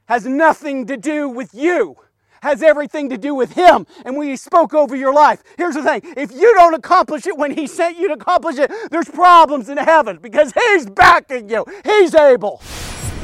has 0.05 0.25
nothing 0.25 0.85
to 0.87 0.97
do 0.97 1.27
with 1.27 1.53
you. 1.53 1.97
Has 2.41 2.61
everything 2.61 3.09
to 3.09 3.17
do 3.17 3.33
with 3.33 3.53
Him 3.53 3.87
and 4.05 4.15
when 4.15 4.27
He 4.27 4.35
spoke 4.35 4.73
over 4.73 4.95
your 4.95 5.13
life. 5.13 5.41
Here's 5.57 5.73
the 5.73 5.83
thing 5.83 6.01
if 6.15 6.31
you 6.31 6.53
don't 6.53 6.75
accomplish 6.75 7.25
it 7.25 7.35
when 7.35 7.51
He 7.51 7.65
sent 7.65 7.97
you 7.97 8.09
to 8.09 8.13
accomplish 8.13 8.57
it, 8.59 8.71
there's 8.91 9.09
problems 9.09 9.69
in 9.69 9.77
heaven 9.77 10.19
because 10.21 10.53
He's 10.53 10.85
backing 10.85 11.49
you. 11.49 11.65
He's 11.83 12.13
able. 12.13 12.61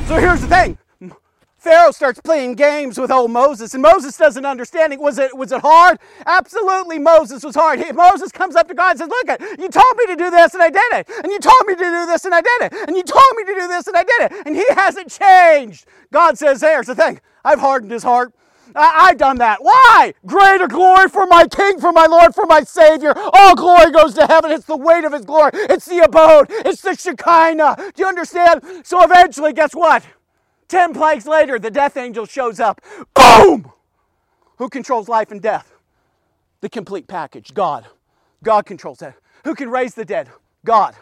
So 0.07 0.15
here's 0.15 0.41
the 0.41 0.47
thing 0.47 0.77
Pharaoh 1.63 1.91
starts 1.91 2.19
playing 2.19 2.55
games 2.55 2.99
with 2.99 3.09
old 3.09 3.31
Moses, 3.31 3.73
and 3.73 3.81
Moses 3.81 4.17
doesn't 4.17 4.45
understand 4.45 4.91
it. 4.91 4.99
Was 4.99 5.17
it, 5.17 5.33
was 5.37 5.53
it 5.53 5.61
hard? 5.61 5.97
Absolutely, 6.25 6.99
Moses 6.99 7.41
was 7.41 7.55
hard. 7.55 7.79
He, 7.79 7.89
Moses 7.93 8.33
comes 8.33 8.57
up 8.57 8.67
to 8.67 8.73
God 8.73 8.91
and 8.91 8.99
says, 8.99 9.07
Look, 9.07 9.39
you 9.57 9.69
told 9.69 9.95
me 9.97 10.07
to 10.07 10.15
do 10.17 10.29
this, 10.29 10.53
and 10.53 10.61
I 10.61 10.69
did 10.69 10.91
it. 10.91 11.07
And 11.23 11.31
you 11.31 11.39
told 11.39 11.65
me 11.65 11.75
to 11.75 11.79
do 11.79 12.05
this, 12.05 12.25
and 12.25 12.35
I 12.35 12.41
did 12.41 12.63
it. 12.63 12.73
And 12.85 12.97
you 12.97 13.03
told 13.03 13.33
me 13.37 13.45
to 13.45 13.53
do 13.53 13.67
this, 13.69 13.87
and 13.87 13.95
I 13.95 14.03
did 14.03 14.21
it. 14.23 14.45
And 14.45 14.57
he 14.57 14.65
hasn't 14.71 15.09
changed. 15.09 15.85
God 16.11 16.37
says, 16.37 16.59
Here's 16.59 16.87
the 16.87 16.95
thing 16.95 17.21
I've 17.45 17.59
hardened 17.61 17.91
his 17.93 18.03
heart. 18.03 18.33
I, 18.75 19.07
have 19.09 19.17
done 19.17 19.37
that. 19.37 19.63
Why? 19.63 20.13
Greater 20.25 20.67
glory 20.67 21.07
for 21.07 21.25
my 21.27 21.47
King, 21.47 21.79
for 21.79 21.93
my 21.93 22.07
Lord, 22.07 22.35
for 22.35 22.45
my 22.45 22.63
Savior. 22.63 23.13
All 23.15 23.55
glory 23.55 23.91
goes 23.91 24.15
to 24.15 24.25
heaven. 24.25 24.51
It's 24.51 24.65
the 24.65 24.75
weight 24.75 25.05
of 25.05 25.13
His 25.13 25.23
glory. 25.23 25.51
It's 25.53 25.85
the 25.85 25.99
abode. 25.99 26.47
It's 26.49 26.81
the 26.81 26.95
Shekinah. 26.95 27.91
Do 27.93 28.01
you 28.01 28.07
understand? 28.07 28.63
So 28.83 29.01
eventually, 29.03 29.53
guess 29.53 29.73
what? 29.73 30.03
Ten 30.73 30.91
plagues 30.91 31.27
later, 31.27 31.59
the 31.59 31.69
death 31.69 31.97
angel 31.97 32.25
shows 32.25 32.59
up. 32.59 32.81
Boom! 33.13 33.71
Who 34.57 34.69
controls 34.69 35.07
life 35.07 35.29
and 35.29 35.39
death? 35.39 35.71
The 36.61 36.69
complete 36.69 37.05
package 37.05 37.53
God. 37.53 37.85
God 38.41 38.65
controls 38.65 38.97
that. 38.97 39.13
Who 39.43 39.53
can 39.53 39.69
raise 39.69 39.93
the 39.93 40.03
dead? 40.03 40.31
God. 40.65 40.95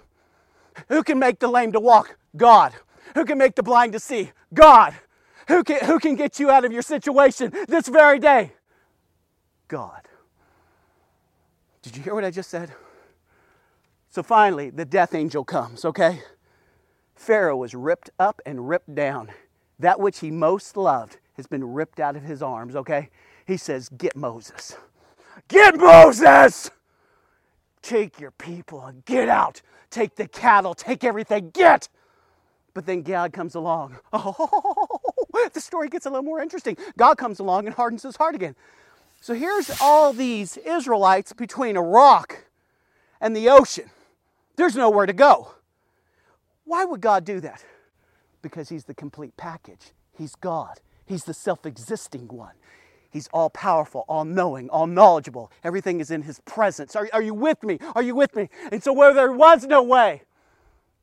Who 0.90 1.04
can 1.04 1.20
make 1.20 1.40
the 1.40 1.48
lame 1.48 1.72
to 1.72 1.80
walk? 1.80 2.18
God. 2.36 2.74
Who 3.16 3.24
can 3.24 3.38
make 3.38 3.56
the 3.56 3.64
blind 3.64 3.94
to 3.94 4.00
see? 4.02 4.34
God. 4.54 4.94
Who 5.48 5.64
can, 5.64 5.86
who 5.86 6.00
can 6.00 6.16
get 6.16 6.38
you 6.38 6.52
out 6.52 6.66
of 6.66 6.74
your 6.74 6.82
situation 6.82 7.54
this 7.70 7.88
very 7.88 8.20
day? 8.20 8.52
God. 9.70 10.02
Did 11.82 11.96
you 11.96 12.04
hear 12.04 12.14
what 12.14 12.26
I 12.26 12.32
just 12.32 12.50
said? 12.50 12.74
So 14.10 14.22
finally, 14.22 14.70
the 14.70 14.84
death 14.84 15.16
angel 15.16 15.46
comes, 15.46 15.86
okay? 15.86 16.24
Pharaoh 17.16 17.56
was 17.56 17.74
ripped 17.74 18.10
up 18.20 18.42
and 18.46 18.68
ripped 18.68 18.94
down 18.94 19.32
that 19.82 20.00
which 20.00 20.20
he 20.20 20.32
most 20.32 20.78
loved 20.78 21.18
has 21.38 21.48
been 21.48 21.74
ripped 21.74 22.00
out 22.00 22.16
of 22.16 22.24
his 22.24 22.42
arms, 22.42 22.76
okay? 22.76 23.10
He 23.46 23.58
says, 23.58 23.90
Get 23.90 24.16
Moses. 24.16 24.76
Get 25.48 25.78
Moses! 25.78 26.72
take 27.82 28.20
your 28.20 28.32
people 28.32 28.86
and 28.86 29.04
get 29.06 29.30
out. 29.30 29.62
Take 29.90 30.16
the 30.16 30.28
cattle, 30.28 30.74
take 30.74 31.04
everything, 31.04 31.50
get. 31.52 31.90
But 32.74 32.86
then 32.86 33.02
God 33.02 33.34
comes 33.34 33.56
along. 33.56 33.98
Oh, 35.34 35.50
the 35.54 35.62
story 35.62 35.88
gets 35.90 36.06
a 36.06 36.10
little 36.10 36.24
more 36.24 36.42
interesting. 36.42 36.78
God 36.98 37.18
comes 37.18 37.40
along 37.40 37.66
and 37.66 37.76
hardens 37.76 38.04
his 38.04 38.16
heart 38.18 38.36
again. 38.36 38.56
So 39.22 39.34
here's 39.34 39.72
all 39.82 40.14
these 40.14 40.58
Israelites 40.58 41.34
between 41.34 41.78
a 41.78 41.82
rock 41.82 42.46
and 43.20 43.36
the 43.36 43.50
ocean. 43.50 43.90
There's 44.58 44.76
nowhere 44.76 45.06
to 45.06 45.14
go. 45.14 45.54
Why 46.66 46.86
would 46.86 47.02
God 47.02 47.26
do 47.26 47.40
that? 47.40 47.64
Because 48.42 48.70
He's 48.70 48.86
the 48.86 48.94
complete 48.94 49.38
package. 49.38 49.92
He's 50.18 50.36
God, 50.36 50.80
He's 51.06 51.26
the 51.26 51.34
self 51.34 51.66
existing 51.66 52.28
one. 52.28 52.54
He's 53.10 53.28
all 53.34 53.50
powerful, 53.50 54.06
all 54.08 54.24
knowing, 54.26 54.70
all 54.70 54.88
knowledgeable. 54.88 55.52
Everything 55.64 56.00
is 56.00 56.12
in 56.12 56.22
His 56.24 56.40
presence. 56.42 56.96
Are, 56.96 57.10
are 57.14 57.22
you 57.22 57.34
with 57.34 57.62
me? 57.64 57.78
Are 57.94 58.02
you 58.02 58.16
with 58.16 58.36
me? 58.36 58.50
And 58.72 58.84
so, 58.84 58.94
where 58.94 59.14
there 59.14 59.32
was 59.32 59.66
no 59.66 59.84
way, 59.84 60.24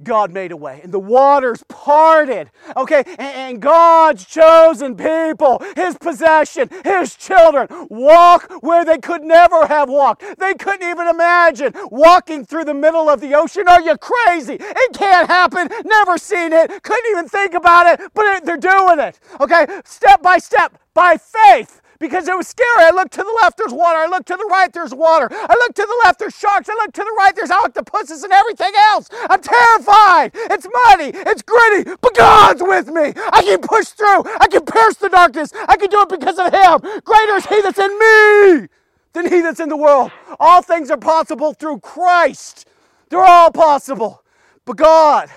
God 0.02 0.32
made 0.32 0.52
a 0.52 0.56
way 0.56 0.80
and 0.82 0.92
the 0.92 0.98
waters 0.98 1.64
parted. 1.68 2.50
Okay, 2.76 3.02
and, 3.18 3.60
God's 3.60 4.24
chosen 4.24 4.94
people, 4.96 5.62
His 5.74 5.96
possession, 5.98 6.68
His 6.84 7.14
children, 7.16 7.66
walk 7.90 8.50
where 8.60 8.84
they 8.84 8.98
could 8.98 9.22
never 9.22 9.66
have 9.66 9.88
walked. 9.88 10.22
They 10.38 10.54
couldn't 10.54 10.88
even 10.88 11.08
imagine 11.08 11.72
walking 11.90 12.44
through 12.44 12.64
the 12.64 12.74
middle 12.74 13.08
of 13.08 13.20
the 13.20 13.34
ocean. 13.34 13.66
Are 13.68 13.80
you 13.80 13.96
crazy? 13.96 14.56
It 14.60 14.92
can't 14.92 15.26
happen. 15.26 15.68
Never 15.84 16.18
seen 16.18 16.52
it. 16.52 16.82
Couldn't 16.82 17.10
even 17.10 17.28
think 17.28 17.54
about 17.54 17.86
it, 17.86 18.10
but 18.14 18.44
they're 18.44 18.56
doing 18.56 19.00
it. 19.00 19.18
Okay, 19.40 19.66
step 19.84 20.22
by 20.22 20.38
step, 20.38 20.78
by 20.94 21.16
faith 21.16 21.80
because 21.98 22.28
it 22.28 22.36
was 22.36 22.48
scary. 22.48 22.84
I 22.84 22.90
looked 22.90 23.12
to 23.14 23.22
the 23.22 23.38
left, 23.42 23.58
there's 23.58 23.72
water. 23.72 23.98
I 23.98 24.06
looked 24.06 24.28
to 24.28 24.36
the 24.36 24.48
right, 24.50 24.72
there's 24.72 24.94
water. 24.94 25.28
I 25.30 25.54
looked 25.60 25.76
to 25.76 25.82
the 25.82 26.00
left, 26.04 26.18
there's 26.18 26.36
sharks. 26.36 26.68
I 26.68 26.74
looked 26.74 26.94
to 26.96 27.02
the 27.02 27.14
right, 27.18 27.34
there's 27.34 27.50
octopuses 27.50 28.22
and 28.22 28.32
everything 28.32 28.72
else. 28.90 29.08
I'm 29.28 29.40
terrified. 29.40 30.32
It's 30.34 30.66
muddy, 30.86 31.12
it's 31.14 31.42
gritty, 31.42 31.90
but 32.00 32.14
God's 32.14 32.62
with 32.62 32.88
me. 32.88 33.12
I 33.32 33.42
can 33.42 33.60
push 33.60 33.88
through. 33.88 34.24
I 34.40 34.46
can 34.50 34.64
pierce 34.64 34.96
the 34.96 35.08
darkness. 35.08 35.52
I 35.68 35.76
can 35.76 35.90
do 35.90 36.02
it 36.02 36.08
because 36.08 36.38
of 36.38 36.52
Him. 36.52 37.02
Greater 37.04 37.36
is 37.36 37.46
He 37.46 37.60
that's 37.62 37.78
in 37.78 37.98
me 37.98 38.68
than 39.12 39.28
He 39.28 39.40
that's 39.40 39.60
in 39.60 39.68
the 39.68 39.76
world. 39.76 40.12
All 40.38 40.62
things 40.62 40.90
are 40.90 40.96
possible 40.96 41.52
through 41.54 41.80
Christ. 41.80 42.68
They're 43.10 43.24
all 43.24 43.50
possible. 43.50 44.22
But 44.64 44.76
God 44.76 45.30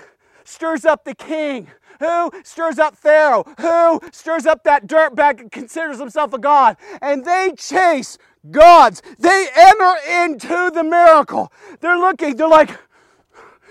stirs 0.52 0.84
up 0.84 1.04
the 1.04 1.14
king 1.14 1.68
who 2.02 2.32
stirs 2.42 2.78
up 2.78 2.96
Pharaoh? 2.96 3.44
Who 3.60 4.00
stirs 4.10 4.44
up 4.44 4.64
that 4.64 4.86
dirtbag 4.86 5.40
and 5.40 5.52
considers 5.52 5.98
himself 5.98 6.32
a 6.32 6.38
god? 6.38 6.76
And 7.00 7.24
they 7.24 7.52
chase 7.56 8.18
gods. 8.50 9.02
They 9.18 9.46
enter 9.54 9.94
into 10.10 10.70
the 10.74 10.82
miracle. 10.82 11.52
They're 11.80 11.98
looking, 11.98 12.36
they're 12.36 12.48
like, 12.48 12.76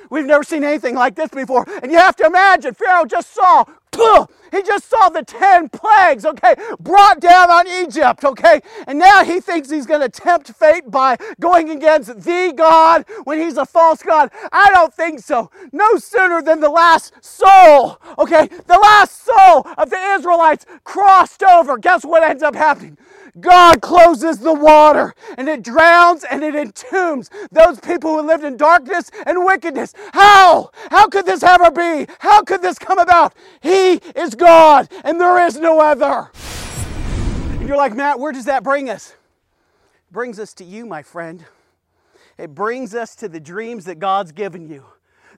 we've 0.09 0.25
never 0.25 0.43
seen 0.43 0.63
anything 0.63 0.95
like 0.95 1.15
this 1.15 1.29
before. 1.29 1.65
And 1.83 1.91
you 1.91 1.97
have 1.97 2.15
to 2.17 2.25
imagine, 2.25 2.73
Pharaoh 2.73 3.05
just 3.05 3.33
saw 3.33 3.65
he 4.51 4.62
just 4.62 4.89
saw 4.89 5.10
the 5.10 5.24
10 5.24 5.70
plagues, 5.70 6.25
okay, 6.25 6.55
brought 6.79 7.20
down 7.20 7.50
on 7.50 7.67
Egypt, 7.67 8.24
okay? 8.24 8.62
And 8.88 9.00
now 9.00 9.24
he 9.24 9.39
thinks 9.39 9.70
he's 9.70 9.86
going 9.86 10.01
to 10.01 10.10
tempt 10.10 10.51
fate 10.53 10.89
by 10.91 11.17
going 11.39 11.70
against 11.70 12.24
the 12.24 12.53
God 12.55 13.05
when 13.24 13.39
he's 13.39 13.58
a 13.58 13.65
false 13.65 14.03
God. 14.03 14.31
I 14.51 14.70
don't 14.72 14.93
think 14.93 15.20
so. 15.20 15.50
No 15.72 15.98
sooner 15.98 16.41
than 16.41 16.60
the 16.60 16.70
last 16.70 17.13
soul, 17.24 18.00
okay, 18.17 18.48
the 18.48 18.79
last 18.81 19.24
soul 19.24 19.67
of 19.77 19.89
the 19.89 20.00
Israelites 20.15 20.65
crossed 20.84 21.43
over. 21.43 21.77
Guess 21.77 22.03
what 22.05 22.24
ends 22.24 22.43
up 22.43 22.55
happening? 22.55 22.98
God 23.39 23.81
closes 23.81 24.39
the 24.39 24.53
water 24.53 25.13
and 25.38 25.48
it 25.48 25.63
drowns 25.63 26.24
and 26.24 26.43
it 26.43 26.53
entombs 26.55 27.29
those 27.51 27.79
people 27.79 28.12
who 28.17 28.27
lived 28.27 28.43
in 28.43 28.58
darkness 28.58 29.10
and 29.25 29.46
wickedness. 29.46 29.93
How? 30.13 30.72
How 30.89 31.08
could 31.08 31.25
this 31.25 31.43
ever 31.43 31.72
be? 31.72 32.12
How 32.20 32.41
could 32.43 32.62
this 32.62 32.77
come 32.77 33.00
about? 33.00 33.34
He 33.62 33.93
is 34.15 34.36
God 34.41 34.89
and 35.03 35.21
there 35.21 35.45
is 35.45 35.57
no 35.57 35.79
other. 35.79 36.29
And 37.60 37.67
you're 37.67 37.77
like, 37.77 37.95
Matt, 37.95 38.19
where 38.19 38.31
does 38.31 38.45
that 38.45 38.63
bring 38.63 38.89
us? 38.89 39.12
It 39.12 40.13
brings 40.13 40.39
us 40.39 40.53
to 40.55 40.65
you, 40.65 40.86
my 40.86 41.03
friend. 41.03 41.45
It 42.38 42.53
brings 42.55 42.95
us 42.95 43.15
to 43.17 43.29
the 43.29 43.39
dreams 43.39 43.86
that 43.86 44.00
God's 44.00 44.31
given 44.31 44.67
you 44.67 44.86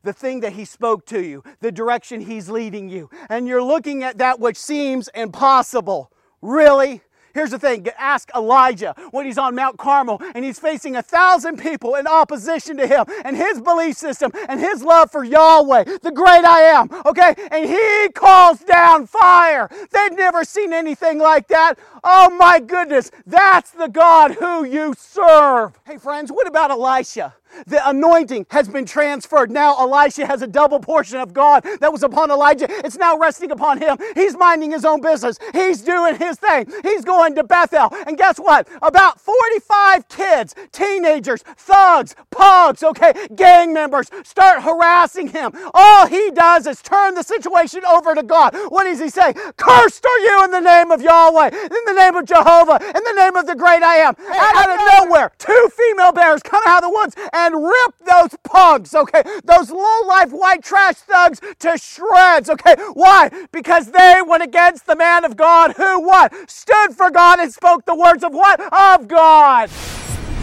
the 0.03 0.13
thing 0.13 0.41
that 0.41 0.53
He 0.53 0.65
spoke 0.65 1.05
to 1.07 1.21
you, 1.21 1.43
the 1.61 1.71
direction 1.71 2.21
He's 2.21 2.49
leading 2.49 2.89
you. 2.89 3.09
And 3.29 3.47
you're 3.47 3.63
looking 3.63 4.03
at 4.03 4.17
that 4.19 4.39
which 4.39 4.57
seems 4.57 5.09
impossible. 5.15 6.11
Really? 6.41 7.01
Here's 7.33 7.51
the 7.51 7.59
thing 7.59 7.87
ask 7.97 8.29
Elijah 8.35 8.93
when 9.11 9.25
he's 9.25 9.37
on 9.37 9.55
Mount 9.55 9.77
Carmel 9.77 10.21
and 10.35 10.45
he's 10.45 10.59
facing 10.59 10.95
a 10.95 11.01
thousand 11.01 11.57
people 11.57 11.95
in 11.95 12.05
opposition 12.05 12.77
to 12.77 12.85
him 12.85 13.05
and 13.25 13.35
his 13.35 13.59
belief 13.59 13.97
system 13.97 14.31
and 14.47 14.59
his 14.59 14.83
love 14.83 15.11
for 15.11 15.23
Yahweh, 15.23 15.83
the 16.01 16.11
great 16.11 16.45
I 16.45 16.61
am, 16.61 16.89
okay? 17.05 17.33
And 17.51 17.65
he 17.65 18.09
calls 18.13 18.59
down 18.59 19.07
fire. 19.07 19.69
They'd 19.91 20.13
never 20.13 20.43
seen 20.43 20.73
anything 20.73 21.17
like 21.17 21.47
that. 21.47 21.79
Oh 22.03 22.29
my 22.29 22.59
goodness, 22.59 23.09
that's 23.25 23.71
the 23.71 23.87
God 23.87 24.33
who 24.35 24.65
you 24.65 24.93
serve. 24.97 25.79
Hey, 25.85 25.97
friends, 25.97 26.31
what 26.31 26.47
about 26.47 26.69
Elisha? 26.69 27.33
The 27.67 27.87
anointing 27.87 28.47
has 28.49 28.67
been 28.67 28.85
transferred. 28.85 29.51
Now 29.51 29.77
Elisha 29.79 30.25
has 30.25 30.41
a 30.41 30.47
double 30.47 30.79
portion 30.79 31.19
of 31.19 31.33
God 31.33 31.63
that 31.81 31.91
was 31.91 32.03
upon 32.03 32.31
Elijah. 32.31 32.65
It's 32.83 32.97
now 32.97 33.17
resting 33.17 33.51
upon 33.51 33.79
him. 33.79 33.97
He's 34.15 34.35
minding 34.35 34.71
his 34.71 34.85
own 34.85 35.01
business. 35.01 35.37
He's 35.53 35.81
doing 35.81 36.15
his 36.15 36.37
thing. 36.37 36.71
He's 36.81 37.05
going 37.05 37.22
to 37.31 37.43
Bethel. 37.43 37.89
And 38.05 38.17
guess 38.17 38.37
what? 38.37 38.67
About 38.81 39.19
45 39.19 40.07
kids, 40.09 40.55
teenagers, 40.71 41.43
thugs, 41.57 42.15
pugs, 42.29 42.83
okay, 42.83 43.13
gang 43.35 43.73
members 43.73 44.09
start 44.23 44.63
harassing 44.63 45.27
him. 45.29 45.51
All 45.73 46.07
he 46.07 46.31
does 46.31 46.67
is 46.67 46.81
turn 46.81 47.15
the 47.15 47.23
situation 47.23 47.81
over 47.85 48.13
to 48.13 48.23
God. 48.23 48.55
What 48.69 48.83
does 48.83 48.99
he 48.99 49.09
say? 49.09 49.33
Cursed 49.57 50.05
are 50.05 50.19
you 50.19 50.43
in 50.43 50.51
the 50.51 50.59
name 50.59 50.91
of 50.91 51.01
Yahweh, 51.01 51.47
in 51.47 51.81
the 51.85 51.93
name 51.93 52.15
of 52.15 52.25
Jehovah, 52.25 52.79
in 52.83 53.03
the 53.03 53.13
name 53.15 53.35
of 53.35 53.47
the 53.47 53.55
great 53.55 53.81
I 53.81 53.95
am. 53.97 54.15
Out 54.29 54.69
of 54.69 55.07
nowhere, 55.07 55.31
two 55.37 55.69
female 55.75 56.11
bears 56.11 56.43
come 56.43 56.61
out 56.67 56.83
of 56.83 56.89
the 56.89 56.95
woods 56.95 57.15
and 57.33 57.63
rip 57.63 57.95
those 58.05 58.37
pugs, 58.43 58.93
okay, 58.93 59.23
those 59.43 59.71
low 59.71 60.01
life 60.07 60.31
white 60.31 60.63
trash 60.63 60.95
thugs 60.95 61.39
to 61.59 61.77
shreds, 61.77 62.49
okay? 62.49 62.75
Why? 62.93 63.29
Because 63.51 63.91
they 63.91 64.21
went 64.25 64.43
against 64.43 64.85
the 64.85 64.95
man 64.95 65.25
of 65.25 65.37
God 65.37 65.73
who 65.73 66.01
what? 66.01 66.33
Stood 66.49 66.93
for 66.95 67.11
God 67.13 67.39
and 67.39 67.53
spoke 67.53 67.85
the 67.85 67.95
words 67.95 68.23
of 68.23 68.33
what? 68.33 68.59
Of 68.59 69.07
God. 69.07 69.69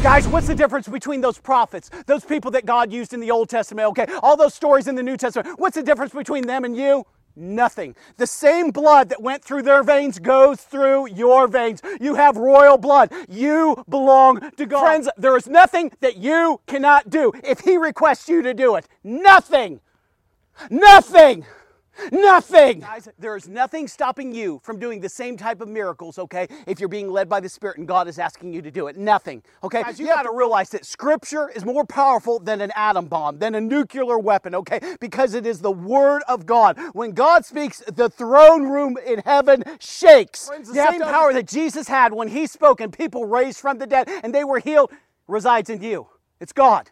Guys, 0.02 0.26
what's 0.26 0.46
the 0.46 0.54
difference 0.54 0.88
between 0.88 1.20
those 1.20 1.36
prophets, 1.38 1.90
those 2.06 2.24
people 2.24 2.50
that 2.52 2.64
God 2.64 2.90
used 2.90 3.12
in 3.12 3.20
the 3.20 3.30
Old 3.30 3.50
Testament, 3.50 3.88
okay? 3.88 4.06
All 4.22 4.36
those 4.36 4.54
stories 4.54 4.88
in 4.88 4.94
the 4.94 5.02
New 5.02 5.18
Testament. 5.18 5.58
What's 5.60 5.76
the 5.76 5.82
difference 5.82 6.14
between 6.14 6.46
them 6.46 6.64
and 6.64 6.74
you? 6.74 7.04
Nothing. 7.36 7.94
The 8.16 8.26
same 8.26 8.70
blood 8.70 9.08
that 9.10 9.22
went 9.22 9.44
through 9.44 9.62
their 9.62 9.82
veins 9.82 10.18
goes 10.18 10.60
through 10.60 11.08
your 11.10 11.48
veins. 11.48 11.80
You 12.00 12.14
have 12.14 12.36
royal 12.36 12.78
blood. 12.78 13.12
You 13.28 13.84
belong 13.88 14.50
to 14.56 14.66
God. 14.66 14.80
Friends, 14.80 15.08
there 15.18 15.36
is 15.36 15.46
nothing 15.46 15.92
that 16.00 16.16
you 16.16 16.60
cannot 16.66 17.10
do 17.10 17.32
if 17.44 17.60
He 17.60 17.76
requests 17.76 18.28
you 18.28 18.42
to 18.42 18.54
do 18.54 18.76
it. 18.76 18.88
Nothing. 19.04 19.80
Nothing. 20.70 21.44
Nothing. 22.12 22.80
Guys, 22.80 23.08
there 23.18 23.36
is 23.36 23.48
nothing 23.48 23.88
stopping 23.88 24.34
you 24.34 24.60
from 24.62 24.78
doing 24.78 25.00
the 25.00 25.08
same 25.08 25.36
type 25.36 25.60
of 25.60 25.68
miracles, 25.68 26.18
okay? 26.18 26.48
If 26.66 26.80
you're 26.80 26.88
being 26.88 27.10
led 27.10 27.28
by 27.28 27.40
the 27.40 27.48
Spirit 27.48 27.78
and 27.78 27.86
God 27.86 28.08
is 28.08 28.18
asking 28.18 28.52
you 28.52 28.62
to 28.62 28.70
do 28.70 28.86
it. 28.86 28.96
Nothing. 28.96 29.42
Okay? 29.62 29.82
Guys, 29.82 29.98
you, 29.98 30.06
you 30.06 30.14
got 30.14 30.22
to 30.22 30.32
realize 30.32 30.70
that 30.70 30.84
Scripture 30.84 31.50
is 31.50 31.64
more 31.64 31.84
powerful 31.84 32.38
than 32.38 32.60
an 32.60 32.72
atom 32.74 33.06
bomb, 33.06 33.38
than 33.38 33.54
a 33.54 33.60
nuclear 33.60 34.18
weapon, 34.18 34.54
okay? 34.54 34.80
Because 35.00 35.34
it 35.34 35.46
is 35.46 35.60
the 35.60 35.70
Word 35.70 36.22
of 36.28 36.46
God. 36.46 36.78
When 36.92 37.12
God 37.12 37.44
speaks, 37.44 37.82
the 37.86 38.08
throne 38.08 38.64
room 38.64 38.96
in 39.04 39.20
heaven 39.24 39.64
shakes. 39.78 40.48
Friends, 40.48 40.68
the 40.68 40.74
same 40.74 41.00
power 41.00 41.32
that 41.32 41.46
Jesus 41.46 41.88
had 41.88 42.12
when 42.12 42.28
He 42.28 42.46
spoke 42.46 42.80
and 42.80 42.92
people 42.92 43.26
raised 43.26 43.60
from 43.60 43.78
the 43.78 43.86
dead 43.86 44.08
and 44.22 44.34
they 44.34 44.44
were 44.44 44.58
healed 44.58 44.90
resides 45.26 45.70
in 45.70 45.82
you. 45.82 46.08
It's 46.40 46.52
God. 46.52 46.90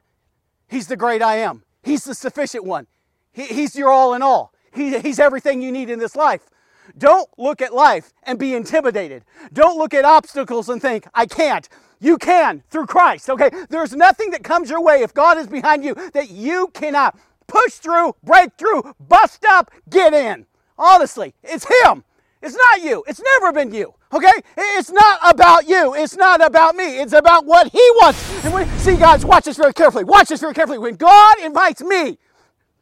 He's 0.69 0.87
the 0.87 0.97
great 0.97 1.23
I 1.23 1.37
am. 1.37 1.65
He's 1.83 2.05
the 2.05 2.15
sufficient 2.15 2.65
one. 2.65 2.87
He, 3.33 3.45
he's 3.45 3.75
your 3.77 3.91
all 3.91 4.15
in 4.15 4.23
all. 4.23 4.53
He, 4.79 4.99
he's 5.01 5.19
everything 5.19 5.61
you 5.61 5.73
need 5.73 5.91
in 5.91 5.99
this 5.99 6.17
life. 6.17 6.49
Don't 6.97 7.29
look 7.37 7.61
at 7.61 7.75
life 7.75 8.13
and 8.23 8.39
be 8.39 8.55
intimidated. 8.55 9.25
Don't 9.53 9.77
look 9.77 9.93
at 9.93 10.05
obstacles 10.05 10.69
and 10.69 10.81
think, 10.81 11.07
I 11.15 11.27
can't. 11.27 11.69
You 12.01 12.17
can 12.17 12.63
through 12.71 12.87
Christ, 12.87 13.29
okay? 13.29 13.51
There's 13.69 13.95
nothing 13.95 14.31
that 14.31 14.45
comes 14.45 14.71
your 14.71 14.81
way 14.81 15.03
if 15.03 15.13
God 15.13 15.37
is 15.37 15.49
behind 15.49 15.85
you 15.85 15.95
that 16.13 16.31
you 16.31 16.69
cannot 16.73 17.19
push 17.49 17.75
through, 17.75 18.15
break 18.23 18.51
through, 18.57 18.95
bust 19.01 19.45
up, 19.45 19.73
get 19.91 20.15
in. 20.15 20.47
Honestly, 20.79 21.35
it's 21.43 21.67
Him. 21.67 22.05
It's 22.41 22.55
not 22.55 22.83
you. 22.83 23.03
It's 23.09 23.21
never 23.21 23.53
been 23.53 23.75
you. 23.75 23.95
Okay? 24.13 24.33
It's 24.57 24.91
not 24.91 25.19
about 25.29 25.69
you. 25.69 25.95
It's 25.95 26.17
not 26.17 26.45
about 26.45 26.77
me. 26.77 27.01
It's 27.01 27.13
about 27.13 27.47
what 27.47 27.67
He 27.73 27.83
wants. 27.97 28.45
And 28.45 28.55
when, 28.55 28.69
see, 28.79 28.97
guys, 28.97 29.25
watch 29.25 29.45
this 29.45 29.57
very 29.57 29.73
carefully. 29.73 30.05
Watch 30.05 30.29
this 30.29 30.41
very 30.41 30.55
carefully. 30.55 30.79
When 30.79 30.95
God 30.95 31.41
invites 31.41 31.83
me 31.83 32.19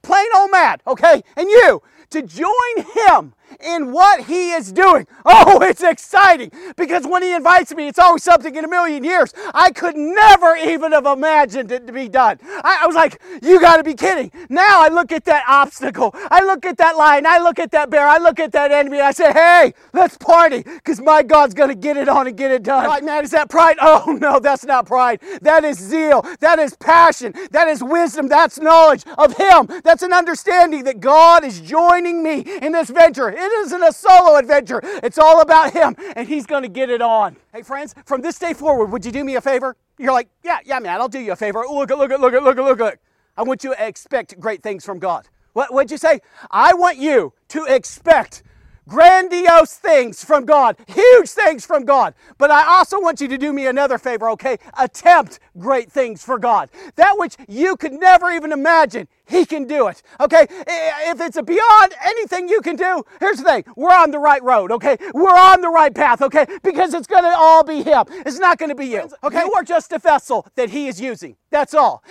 plain 0.06 0.26
old 0.36 0.50
Matt, 0.52 0.80
okay, 0.86 1.22
and 1.36 1.48
you 1.50 1.82
to 2.10 2.22
join 2.22 2.84
him 2.94 3.34
in 3.60 3.92
what 3.92 4.24
he 4.24 4.52
is 4.52 4.72
doing. 4.72 5.06
Oh, 5.24 5.60
it's 5.62 5.82
exciting 5.82 6.50
because 6.76 7.06
when 7.06 7.22
he 7.22 7.32
invites 7.32 7.74
me, 7.74 7.88
it's 7.88 7.98
always 7.98 8.22
something 8.22 8.54
in 8.54 8.64
a 8.64 8.68
million 8.68 9.04
years 9.04 9.32
I 9.54 9.70
could 9.70 9.96
never 9.96 10.56
even 10.56 10.92
have 10.92 11.06
imagined 11.06 11.72
it 11.72 11.86
to 11.86 11.92
be 11.92 12.08
done. 12.08 12.38
I, 12.42 12.80
I 12.82 12.86
was 12.86 12.96
like, 12.96 13.20
you 13.42 13.60
got 13.60 13.76
to 13.76 13.84
be 13.84 13.94
kidding. 13.94 14.30
Now 14.48 14.82
I 14.82 14.88
look 14.88 15.12
at 15.12 15.24
that 15.24 15.44
obstacle, 15.48 16.10
I 16.14 16.44
look 16.44 16.64
at 16.64 16.76
that 16.78 16.96
lion, 16.96 17.26
I 17.26 17.38
look 17.38 17.58
at 17.58 17.70
that 17.72 17.90
bear, 17.90 18.06
I 18.06 18.18
look 18.18 18.38
at 18.40 18.52
that 18.52 18.72
enemy, 18.72 18.98
and 18.98 19.06
I 19.06 19.12
say, 19.12 19.32
hey, 19.32 19.74
let's 19.92 20.16
party 20.16 20.62
because 20.62 21.00
my 21.00 21.22
God's 21.22 21.54
going 21.54 21.70
to 21.70 21.74
get 21.74 21.96
it 21.96 22.08
on 22.08 22.26
and 22.26 22.36
get 22.36 22.50
it 22.50 22.62
done. 22.62 22.86
Like, 22.86 23.04
man, 23.04 23.24
is 23.24 23.30
that 23.32 23.50
pride? 23.50 23.76
Oh, 23.88 24.18
no, 24.20 24.40
that's 24.40 24.64
not 24.64 24.84
pride. 24.86 25.20
That 25.42 25.64
is 25.64 25.78
zeal. 25.78 26.22
That 26.40 26.58
is 26.58 26.76
passion. 26.76 27.32
That 27.52 27.68
is 27.68 27.84
wisdom. 27.84 28.26
That's 28.26 28.58
knowledge 28.58 29.04
of 29.16 29.36
Him. 29.36 29.68
That's 29.84 29.95
an 30.02 30.12
understanding 30.12 30.84
that 30.84 31.00
God 31.00 31.44
is 31.44 31.60
joining 31.60 32.22
me 32.22 32.40
in 32.62 32.72
this 32.72 32.90
venture. 32.90 33.28
It 33.28 33.38
isn't 33.38 33.82
a 33.82 33.92
solo 33.92 34.36
adventure, 34.36 34.80
it's 35.02 35.18
all 35.18 35.40
about 35.40 35.72
Him, 35.72 35.96
and 36.16 36.28
He's 36.28 36.46
going 36.46 36.62
to 36.62 36.68
get 36.68 36.90
it 36.90 37.02
on. 37.02 37.36
Hey, 37.52 37.62
friends, 37.62 37.94
from 38.04 38.20
this 38.20 38.38
day 38.38 38.54
forward, 38.54 38.86
would 38.86 39.04
you 39.04 39.12
do 39.12 39.24
me 39.24 39.36
a 39.36 39.40
favor? 39.40 39.76
You're 39.98 40.12
like, 40.12 40.28
yeah, 40.44 40.58
yeah, 40.64 40.78
man, 40.78 41.00
I'll 41.00 41.08
do 41.08 41.18
you 41.18 41.32
a 41.32 41.36
favor. 41.36 41.64
Look 41.68 41.90
look 41.90 42.10
at, 42.10 42.20
look 42.20 42.32
look 42.56 42.78
look. 42.78 42.98
I 43.36 43.42
want 43.42 43.64
you 43.64 43.74
to 43.74 43.86
expect 43.86 44.38
great 44.40 44.62
things 44.62 44.84
from 44.84 44.98
God. 44.98 45.28
What 45.52 45.72
would 45.72 45.90
you 45.90 45.98
say? 45.98 46.20
I 46.50 46.74
want 46.74 46.98
you 46.98 47.32
to 47.48 47.64
expect 47.64 48.42
grandiose 48.88 49.74
things 49.74 50.24
from 50.24 50.44
God, 50.44 50.76
huge 50.86 51.30
things 51.30 51.66
from 51.66 51.84
God. 51.84 52.14
But 52.38 52.50
I 52.50 52.64
also 52.66 53.00
want 53.00 53.20
you 53.20 53.28
to 53.28 53.38
do 53.38 53.52
me 53.52 53.66
another 53.66 53.98
favor, 53.98 54.30
okay? 54.30 54.58
Attempt 54.78 55.40
great 55.58 55.90
things 55.90 56.22
for 56.22 56.38
God. 56.38 56.70
That 56.96 57.18
which 57.18 57.36
you 57.48 57.76
could 57.76 57.92
never 57.92 58.30
even 58.30 58.52
imagine, 58.52 59.08
He 59.28 59.44
can 59.44 59.66
do 59.66 59.88
it, 59.88 60.02
okay? 60.20 60.46
If 60.50 61.20
it's 61.20 61.40
beyond 61.40 61.94
anything 62.04 62.48
you 62.48 62.60
can 62.60 62.76
do, 62.76 63.04
here's 63.20 63.38
the 63.38 63.44
thing 63.44 63.64
we're 63.76 63.90
on 63.94 64.10
the 64.10 64.18
right 64.18 64.42
road, 64.42 64.70
okay? 64.72 64.96
We're 65.14 65.30
on 65.30 65.60
the 65.60 65.68
right 65.68 65.94
path, 65.94 66.22
okay? 66.22 66.46
Because 66.62 66.94
it's 66.94 67.06
gonna 67.06 67.34
all 67.36 67.64
be 67.64 67.82
Him, 67.82 68.04
it's 68.08 68.38
not 68.38 68.58
gonna 68.58 68.74
be 68.74 68.86
you, 68.86 69.08
okay? 69.24 69.42
You 69.44 69.52
are 69.54 69.64
just 69.64 69.92
a 69.92 69.98
vessel 69.98 70.46
that 70.54 70.70
He 70.70 70.88
is 70.88 71.00
using. 71.00 71.36
That's 71.50 71.74
all. 71.74 72.02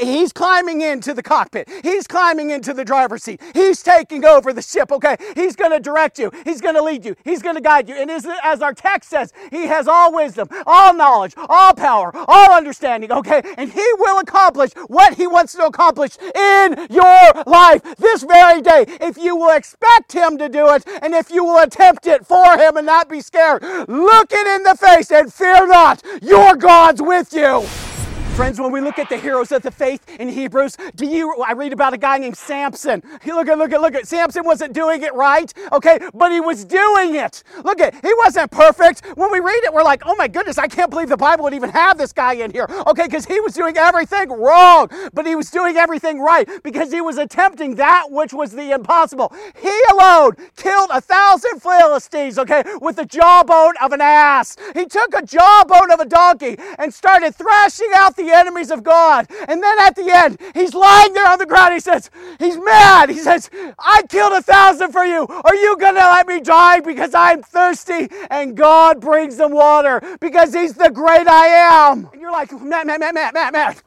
He's 0.00 0.32
climbing 0.32 0.82
into 0.82 1.12
the 1.14 1.22
cockpit. 1.22 1.68
He's 1.82 2.06
climbing 2.06 2.50
into 2.50 2.72
the 2.72 2.84
driver's 2.84 3.24
seat. 3.24 3.40
He's 3.52 3.82
taking 3.82 4.24
over 4.24 4.52
the 4.52 4.62
ship, 4.62 4.92
okay? 4.92 5.16
He's 5.34 5.56
going 5.56 5.72
to 5.72 5.80
direct 5.80 6.18
you. 6.18 6.30
He's 6.44 6.60
going 6.60 6.76
to 6.76 6.82
lead 6.82 7.04
you. 7.04 7.16
He's 7.24 7.42
going 7.42 7.56
to 7.56 7.60
guide 7.60 7.88
you. 7.88 7.96
And 7.96 8.10
as, 8.10 8.26
as 8.44 8.60
our 8.62 8.74
text 8.74 9.10
says, 9.10 9.32
He 9.50 9.66
has 9.66 9.88
all 9.88 10.14
wisdom, 10.14 10.46
all 10.66 10.94
knowledge, 10.94 11.34
all 11.36 11.74
power, 11.74 12.12
all 12.14 12.52
understanding, 12.52 13.10
okay? 13.10 13.42
And 13.56 13.72
He 13.72 13.84
will 13.98 14.18
accomplish 14.20 14.70
what 14.86 15.14
He 15.14 15.26
wants 15.26 15.54
to 15.54 15.64
accomplish 15.64 16.16
in 16.18 16.61
your 16.90 17.42
life 17.46 17.82
this 17.96 18.22
very 18.22 18.60
day. 18.62 18.84
If 19.00 19.16
you 19.16 19.36
will 19.36 19.56
expect 19.56 20.12
Him 20.12 20.38
to 20.38 20.48
do 20.48 20.68
it 20.74 20.84
and 21.02 21.14
if 21.14 21.30
you 21.30 21.44
will 21.44 21.58
attempt 21.58 22.06
it 22.06 22.26
for 22.26 22.58
Him 22.58 22.76
and 22.76 22.86
not 22.86 23.08
be 23.08 23.20
scared, 23.20 23.62
look 23.62 24.32
it 24.32 24.46
in 24.46 24.62
the 24.62 24.76
face 24.76 25.10
and 25.10 25.32
fear 25.32 25.66
not. 25.66 26.02
Your 26.22 26.56
God's 26.56 27.02
with 27.02 27.32
you. 27.32 27.91
Friends, 28.34 28.58
when 28.58 28.72
we 28.72 28.80
look 28.80 28.98
at 28.98 29.10
the 29.10 29.18
heroes 29.18 29.52
of 29.52 29.60
the 29.60 29.70
faith 29.70 30.08
in 30.18 30.26
Hebrews, 30.26 30.78
do 30.96 31.04
you 31.06 31.42
I 31.42 31.52
read 31.52 31.74
about 31.74 31.92
a 31.92 31.98
guy 31.98 32.16
named 32.16 32.36
Samson. 32.36 33.02
Look 33.26 33.46
at 33.46 33.58
look 33.58 33.72
at 33.72 33.80
look 33.82 33.94
at 33.94 34.08
Samson 34.08 34.42
wasn't 34.44 34.72
doing 34.72 35.02
it 35.02 35.12
right, 35.12 35.52
okay, 35.70 35.98
but 36.14 36.32
he 36.32 36.40
was 36.40 36.64
doing 36.64 37.14
it. 37.14 37.42
Look 37.62 37.78
at 37.78 37.94
he 37.94 38.12
wasn't 38.14 38.50
perfect. 38.50 39.04
When 39.16 39.30
we 39.30 39.40
read 39.40 39.62
it, 39.64 39.74
we're 39.74 39.82
like, 39.82 40.02
oh 40.06 40.16
my 40.16 40.28
goodness, 40.28 40.56
I 40.56 40.66
can't 40.66 40.90
believe 40.90 41.10
the 41.10 41.16
Bible 41.16 41.44
would 41.44 41.52
even 41.52 41.68
have 41.70 41.98
this 41.98 42.14
guy 42.14 42.32
in 42.32 42.50
here. 42.52 42.66
Okay, 42.86 43.04
because 43.04 43.26
he 43.26 43.38
was 43.40 43.52
doing 43.52 43.76
everything 43.76 44.30
wrong, 44.30 44.88
but 45.12 45.26
he 45.26 45.36
was 45.36 45.50
doing 45.50 45.76
everything 45.76 46.18
right 46.18 46.48
because 46.62 46.90
he 46.90 47.02
was 47.02 47.18
attempting 47.18 47.74
that 47.74 48.06
which 48.10 48.32
was 48.32 48.52
the 48.52 48.70
impossible. 48.70 49.34
He 49.60 49.78
alone 49.92 50.32
killed 50.56 50.88
a 50.90 51.02
thousand 51.02 51.60
Philistines, 51.60 52.38
okay, 52.38 52.64
with 52.80 52.96
the 52.96 53.04
jawbone 53.04 53.74
of 53.82 53.92
an 53.92 54.00
ass. 54.00 54.56
He 54.72 54.86
took 54.86 55.12
a 55.14 55.20
jawbone 55.20 55.90
of 55.90 56.00
a 56.00 56.06
donkey 56.06 56.56
and 56.78 56.94
started 56.94 57.34
thrashing 57.34 57.90
out 57.94 58.16
the 58.16 58.21
the 58.24 58.34
enemies 58.34 58.70
of 58.70 58.82
God. 58.82 59.26
And 59.48 59.62
then 59.62 59.78
at 59.80 59.96
the 59.96 60.08
end, 60.10 60.38
he's 60.54 60.74
lying 60.74 61.12
there 61.12 61.30
on 61.30 61.38
the 61.38 61.46
ground. 61.46 61.74
He 61.74 61.80
says, 61.80 62.10
He's 62.38 62.56
mad. 62.56 63.10
He 63.10 63.18
says, 63.18 63.50
I 63.78 64.02
killed 64.08 64.32
a 64.32 64.42
thousand 64.42 64.92
for 64.92 65.04
you. 65.04 65.26
Are 65.26 65.54
you 65.54 65.76
going 65.76 65.94
to 65.94 66.00
let 66.00 66.26
me 66.26 66.40
die 66.40 66.80
because 66.80 67.14
I'm 67.14 67.42
thirsty? 67.42 68.08
And 68.30 68.56
God 68.56 69.00
brings 69.00 69.36
them 69.36 69.52
water 69.52 70.00
because 70.20 70.54
He's 70.54 70.74
the 70.74 70.90
great 70.90 71.28
I 71.28 71.46
am. 71.46 72.08
And 72.12 72.20
you're 72.20 72.32
like, 72.32 72.52
Matt, 72.52 72.86
Matt, 72.86 73.00
Matt, 73.00 73.14
Matt, 73.14 73.34
Matt, 73.34 73.52
Matt. 73.52 73.82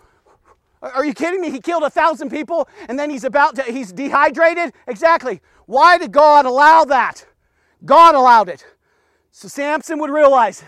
Are 0.94 1.06
you 1.06 1.14
kidding 1.14 1.42
me? 1.42 1.50
He 1.50 1.60
killed 1.60 1.84
a 1.84 1.90
thousand 1.90 2.30
people 2.30 2.68
and 2.88 3.00
then 3.00 3.10
he's 3.10 3.24
about 3.24 3.56
to, 3.56 3.64
he's 3.64 3.92
dehydrated? 3.92 4.74
Exactly. 4.88 5.42
Why 5.66 5.98
did 5.98 6.12
God 6.12 6.46
allow 6.46 6.84
that? 6.86 7.26
God 7.84 8.16
allowed 8.16 8.50
it. 8.50 8.66
So 9.32 9.48
Samson 9.48 10.00
would 10.00 10.12
realize 10.12 10.64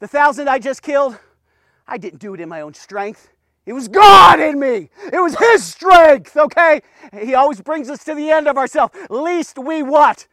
the 0.00 0.08
thousand 0.08 0.48
I 0.48 0.58
just 0.58 0.82
killed, 0.82 1.18
I 1.86 1.98
didn't 1.98 2.20
do 2.20 2.34
it 2.34 2.40
in 2.40 2.48
my 2.48 2.60
own 2.60 2.74
strength. 2.74 3.30
It 3.66 3.72
was 3.72 3.88
God 3.88 4.40
in 4.40 4.60
me. 4.60 4.90
It 5.12 5.20
was 5.20 5.36
His 5.38 5.64
strength, 5.64 6.36
okay? 6.36 6.82
He 7.18 7.34
always 7.34 7.60
brings 7.60 7.88
us 7.88 8.04
to 8.04 8.14
the 8.14 8.30
end 8.30 8.46
of 8.46 8.56
ourselves. 8.58 8.94
Least 9.08 9.58
we 9.58 9.82
what? 9.82 10.26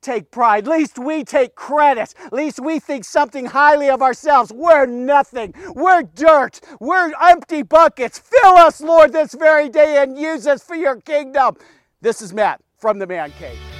Take 0.00 0.32
pride. 0.32 0.66
Least 0.66 0.98
we 0.98 1.22
take 1.22 1.54
credit. 1.54 2.12
Least 2.32 2.58
we 2.58 2.80
think 2.80 3.04
something 3.04 3.46
highly 3.46 3.88
of 3.88 4.02
ourselves. 4.02 4.52
We're 4.52 4.86
nothing. 4.86 5.54
We're 5.74 6.02
dirt. 6.02 6.60
We're 6.80 7.12
empty 7.20 7.62
buckets. 7.62 8.18
Fill 8.18 8.56
us, 8.56 8.80
Lord, 8.80 9.12
this 9.12 9.34
very 9.34 9.68
day 9.68 10.02
and 10.02 10.18
use 10.18 10.46
us 10.46 10.62
for 10.62 10.74
your 10.74 11.00
kingdom. 11.00 11.56
This 12.00 12.20
is 12.20 12.32
Matt 12.32 12.60
from 12.78 12.98
the 12.98 13.06
Man 13.06 13.32
Cave. 13.38 13.71